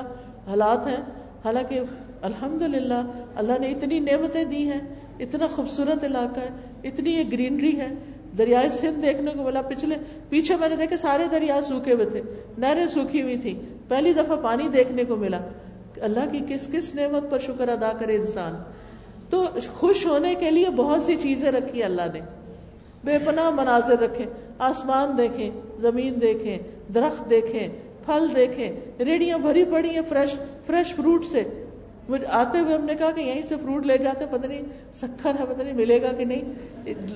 [0.47, 1.03] حالات ہیں۔
[1.45, 1.81] حالانکہ
[2.23, 3.03] الحمد للہ
[3.37, 4.81] اللہ نے اتنی نعمتیں دی ہیں،
[5.21, 6.49] اتنا خوبصورت علاقہ ہے،
[6.85, 7.95] اتنی یہ گرینری ہے۔
[8.39, 9.97] دریائے سندھ دیکھنے کو ملا۔ پچھلے،
[10.29, 12.23] پیچھے میں نے دیکھے سارے دریا سوکھے ہوئے تھے،
[12.59, 15.41] نہریں سوکھی ہوئی تھی پہلی دفعہ پانی دیکھنے کو ملا۔
[16.01, 18.53] اللہ کی کس کس نعمت پر شکر ادا کرے انسان؟
[19.31, 22.21] تو خوش ہونے کے لیے بہت سی چیزیں رکھی اللہ نے۔
[23.05, 24.25] بے پناہ مناظر رکھے
[24.59, 25.51] آسمان دیکھیں،
[25.81, 26.59] زمین دیکھیں،
[26.95, 27.69] درخت دیکھیں،
[28.07, 31.65] پھل دیکھیں ریڑیاں بھری پڑی ہیں فریش فریش فروٹ سے۔
[32.09, 34.63] مجھے آتے ہوئے ہم نے کہا کہ یہیں سے فروٹ لے جاتے، پتہ نہیں
[34.95, 36.41] سکھر ہے، پتہ نہیں ملے گا کہ نہیں۔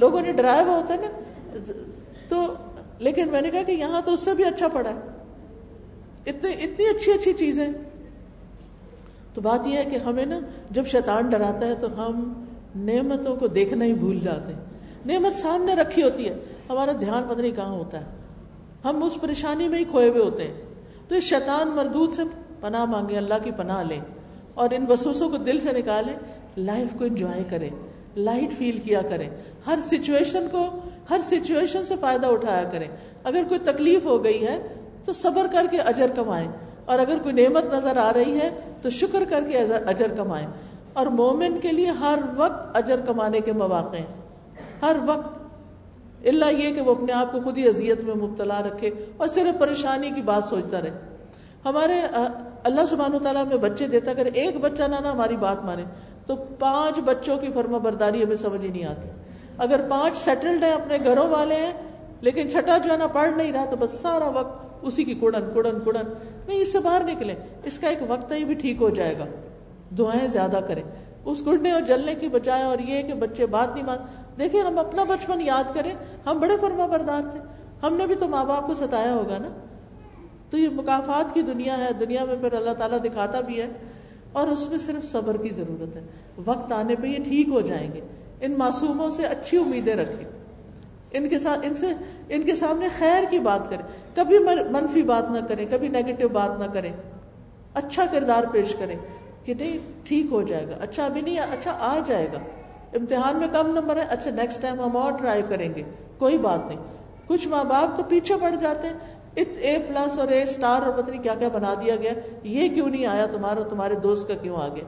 [0.01, 1.21] لوگوں نے ڈرایا ہوا ہوتا ہے نا۔
[2.29, 2.55] تو
[2.99, 5.01] لیکن میں نے کہا کہ یہاں تو اس سے بھی اچھا پڑا ہے۔
[6.27, 7.69] اتنی اتنی اچھی اچھی چیزیں۔
[9.35, 12.45] تو بات یہ ہے کہ ہمیں نا جب شیطان ڈراتا ہے تو ہم
[12.77, 14.61] نعمتوں کو دیکھنا ہی بھول جاتے ہیں۔
[15.07, 16.35] نعمت سامنے رکھی ہوتی ہے۔
[16.69, 18.05] ہمارا دھیان پتہ نہیں کہاں ہوتا ہے۔
[18.85, 20.55] ہم اس پریشانی میں ہی کھوئے ہوئے ہوتے ہیں۔
[21.09, 22.23] تو اس شیطان مردود سے
[22.61, 24.01] پناہ مانگے، اللہ کی پناہ لیں
[24.55, 26.15] اور ان وسوسوں کو دل سے نکالیں
[26.57, 27.71] لائف کو انجوائے کریں
[28.17, 29.29] لائٹ فیل کیا کریں
[29.67, 30.67] ہر سچویشن کو،
[31.11, 32.89] ہر سچویشن سے فائدہ اٹھایا کریں
[33.25, 34.69] اگر کوئی تکلیف ہو گئی ہے
[35.05, 36.49] تو صبر کر کے اجر کمائیں۔
[36.85, 38.51] اور اگر کوئی نعمت نظر آ رہی ہے
[38.83, 40.47] تو شکر کر کے اجر کمائیں۔
[40.93, 44.07] اور مومن کے لیے ہر وقت اجر کمانے کے مواقع ہیں۔
[44.83, 45.39] ہر وقت۔
[46.27, 49.61] اللہ یہ کہ وہ اپنے آپ کو خود ہی اذیت میں مبتلا رکھے اور صرف
[49.61, 50.91] پریشانی کی بات سوچتا رہے۔
[51.65, 52.03] ہمارے
[52.65, 55.85] اللہ سبحانہ تعالیٰ میں بچے دیتا اگر ایک بچہ نہ ہماری بات مانے،
[56.27, 59.09] تو پانچ بچوں کی فرما برداری ہمیں سمجھ ہی نہیں آتی۔
[59.59, 61.73] اگر پانچ سیٹلڈ ہیں، اپنے گھروں والے ہیں،
[62.21, 65.51] لیکن چھٹا جو ہے نا، پڑھ نہیں رہا، تو بس سارا وقت اسی کی کڑن
[65.55, 66.13] کڑن کڑن
[66.47, 69.25] نہیں، اس سے باہر نکلے اس کا ایک وقت ہی بھی ٹھیک ہو جائے گا۔
[69.99, 70.83] دعائیں زیادہ کریں۔
[71.25, 73.99] اس گڑنے اور جلنے کی بجائے اور یہ کہ بچے بات نہیں مان۔
[74.39, 75.95] دیکھیں، ہم اپنا بچپن یاد کریں۔
[76.27, 77.41] ہم بڑے فرما بردار تھے۔
[77.83, 79.49] ہم نے بھی تو ماں باپ کو ستایا ہوگا نا۔
[80.51, 83.67] تو یہ مقافات کی دنیا ہے۔ دنیا میں پھر اللہ تعالیٰ دکھاتا بھی ہے۔
[84.33, 86.01] اور اس میں صرف صبر کی ضرورت ہے۔
[86.45, 88.01] وقت آنے پہ یہ ٹھیک ہو جائیں گے۔
[88.41, 90.44] ان معصوموں سے اچھی امیدیں رکھیں۔
[91.15, 91.87] ان کے ساتھ ان سے،
[92.29, 94.39] ان کے سامنے خیر کی بات کریں۔ کبھی
[94.71, 96.93] منفی بات نہ کریں، کبھی نیگیٹو بات نہ کریں۔
[97.75, 98.97] اچھا کردار پیش کریں
[99.45, 102.39] کہ نہیں، ٹھیک ہو جائے گا۔ اچھا ابھی نہیں اچھا آ جائے گا۔
[102.95, 105.83] امتحان میں کم نمبر ہے اچھا نیکسٹ ٹائم ہم اور ٹرائی کریں گے۔
[106.19, 106.79] کوئی بات نہیں۔
[107.27, 108.95] کچھ ماں باپ تو پیچھے پڑ جاتے ہیں۔
[109.35, 112.13] اے پلس اور اے اسٹار اور پتہ نہیں کیا کیا بنا دیا گیا۔
[112.43, 114.85] یہ کیوں نہیں آیا تمہارا، تمہارے دوست کا کیوں آ گیا؟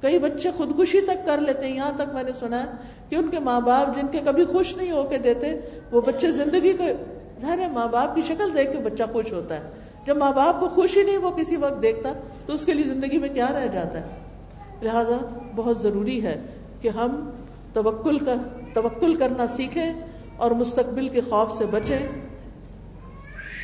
[0.00, 2.68] کئی بچے خودکشی تک کر لیتے ہیں۔ یہاں تک میں نے سنا ہے
[3.08, 6.30] کہ ان کے ماں باپ جن کے کبھی خوش نہیں ہو کے دیتے، وہ بچے
[6.30, 6.84] زندگی کو
[7.40, 9.62] ظاہر ہے، ماں باپ کی شکل دیکھ کے بچہ خوش ہوتا ہے۔
[10.06, 12.12] جب ماں باپ کو خوش ہی نہیں وہ کسی وقت دیکھتا،
[12.46, 14.06] تو اس کے لیے زندگی میں کیا رہ جاتا ہے؟
[14.82, 15.16] لہذا
[15.56, 16.42] بہت ضروری ہے
[16.80, 17.30] کہ ہم
[17.72, 18.34] توکل کا،
[18.74, 19.92] توکل کرنا سیکھیں
[20.36, 21.98] اور مستقبل کے خوف سے بچیں۔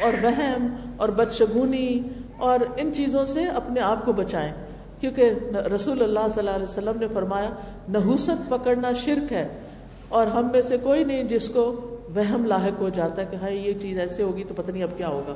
[0.03, 2.03] اور وہم اور بدشگونی
[2.37, 4.53] اور ان چیزوں سے اپنے آپ کو بچائیں۔
[5.01, 5.31] کیونکہ
[5.75, 7.51] رسول اللہ صلی اللہ علیہ وسلم نے فرمایا،
[7.89, 9.49] نحوست پکڑنا شرک ہے،
[10.09, 11.63] اور ہم میں سے کوئی نہیں جس کو
[12.15, 14.91] وہم لاحق ہو جاتا ہے کہ ہاں یہ چیز ایسے ہوگی تو پتہ نہیں اب
[14.97, 15.35] کیا ہوگا۔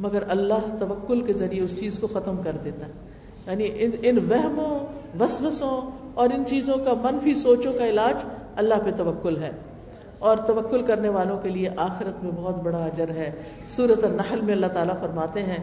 [0.00, 2.92] مگر اللہ توکل کے ذریعے اس چیز کو ختم کر دیتا ہے۔
[3.46, 4.78] یعنی ان ان وہموں،
[5.20, 8.14] وسوسوں اور ان چیزوں کا، منفی سوچوں کا علاج
[8.56, 9.50] اللہ پہ توکل ہے۔
[10.22, 13.30] اور توکل کرنے والوں کے لیے آخرت میں بہت بڑا اجر ہے۔
[13.68, 15.58] صورت النحل میں اللہ تعالیٰ فرماتے ہیں،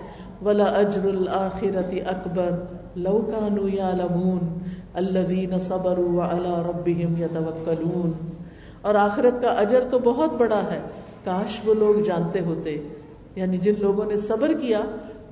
[0.46, 2.50] ولا اجر الآخرت اکبر
[2.96, 4.60] لوکانو یا لمون
[4.94, 8.12] الذین صبروا علی ربهم یتوکلون
[8.82, 10.80] اور آخرت کا اجر تو بہت بڑا ہے۔
[11.24, 12.78] کاش وہ لوگ جانتے ہوتے
[13.36, 14.80] یعنی جن لوگوں نے صبر کیا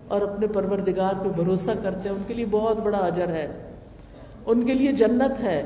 [0.08, 3.48] اور اپنے پروردگار پہ بھروسہ کرتے ہیں ان کے لیے بہت بڑا اجر ہے۔
[4.46, 5.64] ان کے لیے جنت ہے۔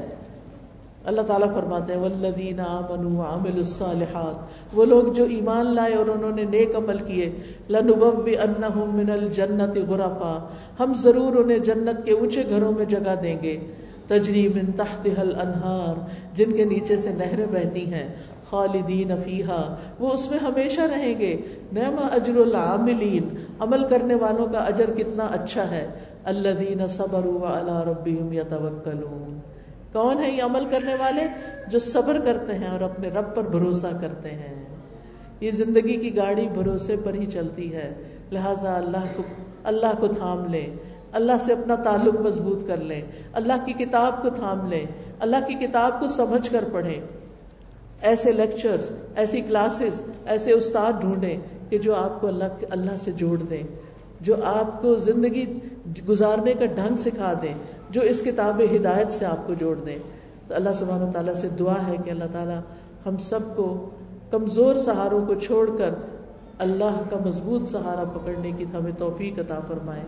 [1.06, 4.36] اللہ تعالیٰ فرماتے ہیں والذین آمنوا وعملوا الصالحات،
[4.74, 7.32] وہ لوگ جو ایمان لائے اور انہوں نے نیک عمل کیے
[7.70, 10.48] لنبوئنہم من الجنت غرفا،
[10.80, 13.58] ہم ضرور انہیں جنت کے اونچے گھروں میں جگہ دیں گے۔
[14.08, 16.00] تجری من تحتها الانہار،
[16.36, 18.16] جن کے نیچے سے نہریں بہتی ہیں۔
[18.50, 21.38] خالدین فیہا، وہ اس میں ہمیشہ رہیں گے۔
[21.74, 25.88] نعم اجر العاملین، عمل کرنے والوں کا اجر کتنا اچھا ہے۔
[26.24, 29.41] الذین صبروا علی ربهم یتوکلون
[29.94, 31.22] کون ہے یہ عمل کرنے والے؟
[31.68, 34.66] جو صبر کرتے ہیں اور اپنے رب پر بھروسہ کرتے ہیں۔
[35.40, 37.94] یہ زندگی کی گاڑی بھروسے پر ہی چلتی ہے۔
[38.32, 39.24] لہذا اللہ کو
[39.64, 40.68] اللہ کو تھام لیں
[41.12, 43.02] اللہ سے اپنا تعلق مضبوط کر لیں
[43.34, 44.86] اللہ کی کتاب کو تھام لیں
[45.20, 47.02] اللہ کی کتاب کو سمجھ کر پڑھیں
[48.02, 51.38] ایسے لیکچرز ایسی کلاسز ایسے استاد ڈھونڈیں
[51.70, 53.64] کہ جو آپ کو اللہ اللہ سے جوڑ دیں
[54.22, 55.46] جو آپ کو زندگی
[56.10, 57.54] گزارنے کا ڈھنگ سکھا دیں
[57.92, 60.00] جو اس کتاب ہدایت سے آپ کو جوڑ دیں
[60.48, 62.60] تو اللہ سبحانہ و تعالیٰ سے دعا ہے کہ اللہ تعالیٰ
[63.06, 63.90] ہم سب کو
[64.32, 65.94] کمزور سہاروں کو چھوڑ کر
[66.60, 70.02] اللہ کا مضبوط سہارا پکڑنے کی ہمیں توفیق عطا فرمائے۔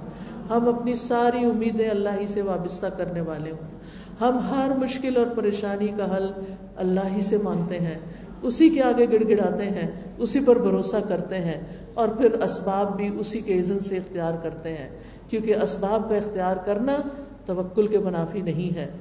[0.50, 3.78] ہم اپنی ساری امیدیں اللہ ہی سے وابستہ کرنے والے ہوں۔
[4.22, 6.32] ہم ہر مشکل اور پریشانی کا حل
[6.76, 8.00] اللہ ہی سے مانگتے ہیں۔
[8.42, 11.62] اسی کے آگے گڑ گڑاتے ہیں، اسی پر بھروسہ کرتے ہیں
[11.94, 14.90] اور پھر اسباب بھی اسی کے عزن سے اختیار کرتے ہیں۔
[15.30, 16.98] کیونکہ اسباب کا اختیار کرنا
[17.46, 18.92] توکل کے منافی نہیں ہے۔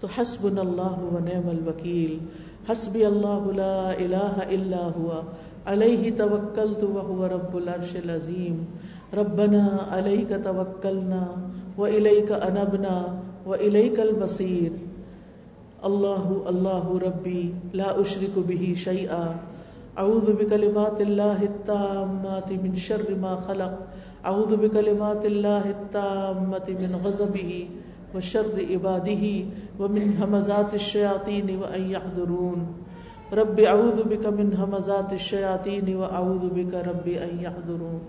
[0.00, 2.18] تو حسب اللہ و نعم الوکیل،
[2.72, 5.20] حسبی اللہ لا الہ الا ہوا،
[5.64, 8.64] علیہ توکلت وهو رب العرش العظیم۔
[9.16, 14.72] ربنا عليك توكلنا وإليك أنبنا وإليك المصير
[15.82, 19.26] الله الله ربي لا أشرك به شيئا
[19.96, 23.82] أعوذ بكلمات الله التامات من شر ما خلق۔
[24.26, 27.52] أعوذ بكلمات الله التامة من غضبه
[28.14, 29.24] وشر عباده
[29.78, 32.60] ومن همزات الشياطين وأن يحضرون.
[33.32, 38.02] رب أعوذ بك من همزات الشياطين وأعوذ بك رب أن يحضرون.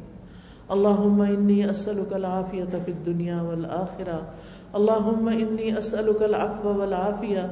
[0.72, 4.20] اللهم إني أسألك العافية في الدنيا والآخرة.
[4.76, 7.44] اللهم إني أسألك العفو والعافية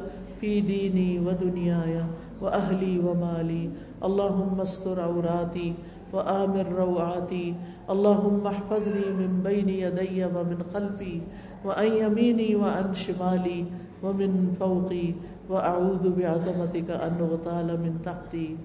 [0.42, 2.02] في ديني ودنياي
[2.42, 3.70] وأهلي ومالي.
[4.04, 5.74] اللهم استر عوراتي
[6.14, 7.56] وآمن روعاتي.
[7.90, 11.22] اللهم احفظني من بين يدي ومن خلفي
[11.66, 13.66] وعن يميني وعن شمالي
[14.04, 15.14] ومن فوقي
[15.50, 18.56] وأعوذ بعظمتك أن أغتال من تحتي.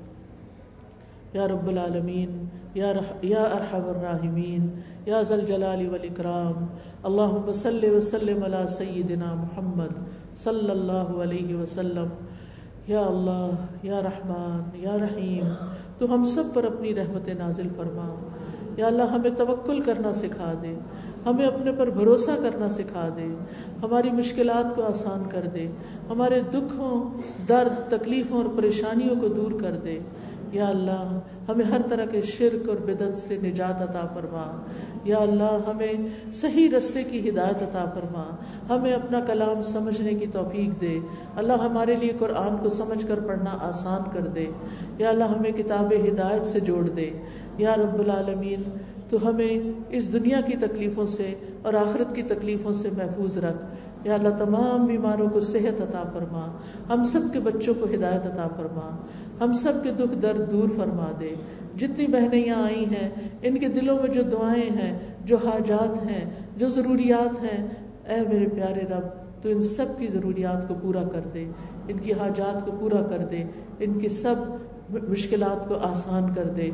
[1.34, 4.68] یا رب العالمین یا رح یا ارحم الراحمین
[5.06, 6.66] یا ذل جلال والاکرام
[7.02, 9.92] اللہم صلی وسلم علی سیدنا محمد
[10.36, 12.08] صلی اللہ علیہ وسلم.
[12.86, 13.50] یا اللہ
[13.82, 15.54] یا رحمان یا رحیم
[16.00, 18.14] تو ہم سب پر اپنی رحمت نازل فرما۔
[18.76, 20.74] یا اللہ، ہمیں توکل کرنا سکھا دے۔
[21.26, 23.34] ہمیں اپنے پر بھروسہ کرنا سکھا دے۔
[23.82, 25.68] ہماری مشکلات کو آسان کر دے۔
[26.08, 29.98] ہمارے دکھوں، درد، تکلیفوں اور پریشانیوں کو دور کر دے۔
[30.52, 34.62] یا اللہ، ہمیں ہر طرح کے شرک اور بدت سے نجات عطا فرما۔
[35.04, 35.92] یا اللہ، ہمیں
[36.32, 38.36] صحیح رستے کی ہدایت عطا فرما۔
[38.68, 40.98] ہمیں اپنا کلام سمجھنے کی توفیق دے۔
[41.36, 44.46] اللہ، ہمارے لیے قرآن کو سمجھ کر پڑھنا آسان کر دے۔
[44.98, 47.10] یا اللہ، ہمیں کتاب ہدایت سے جوڑ دے۔
[47.58, 48.62] یا رب العالمین،
[49.10, 53.64] تو ہمیں اس دنیا کی تکلیفوں سے اور آخرت کی تکلیفوں سے محفوظ رکھ۔
[54.04, 56.46] یا اللہ، تمام بیماروں کو صحت عطا فرما۔
[56.92, 58.96] ہم سب کے بچوں کو ہدایت عطا فرما۔
[59.40, 61.34] ہم سب کے دکھ درد دور فرما دے۔
[61.76, 63.10] جتنی بہنیں یہاں آئی ہیں،
[63.42, 67.66] ان کے دلوں میں جو دعائیں ہیں، جو حاجات ہیں، جو ضروریات ہیں،
[68.08, 71.44] اے میرے پیارے رب، تو ان سب کی ضروریات کو پورا کر دے۔
[71.88, 73.44] ان کی حاجات کو پورا کر دے۔
[73.78, 74.34] ان کی سب
[74.90, 76.70] مشکلات کو آسان کر دے۔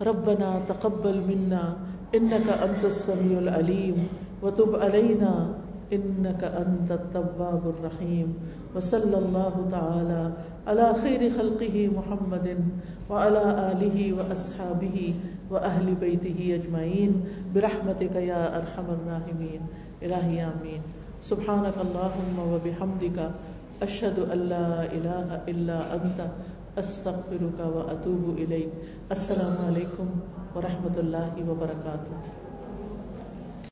[0.00, 1.74] ربنا تقبل منا
[2.12, 3.94] انك انت السميع العليم
[4.42, 5.52] وتب علينا
[5.90, 8.32] انك انت التواب الرحيم
[8.78, 10.22] وصلى الله تعالى
[10.66, 12.48] على خير خلقه محمد
[13.10, 15.14] وعلى اله واصحابه
[15.50, 17.12] واهل بيته اجمعين
[17.54, 19.60] برحمتك يا ارحم الراحمين.
[20.02, 20.82] الهي امين
[21.22, 23.18] سبحانك اللهم وبحمدك
[23.82, 26.18] اشهد ان لا اله الا انت
[26.78, 28.70] استغفرك واتوب اليك
[29.10, 30.06] السلام علیکم
[30.54, 32.47] ورحمۃ اللہ وبرکاتہ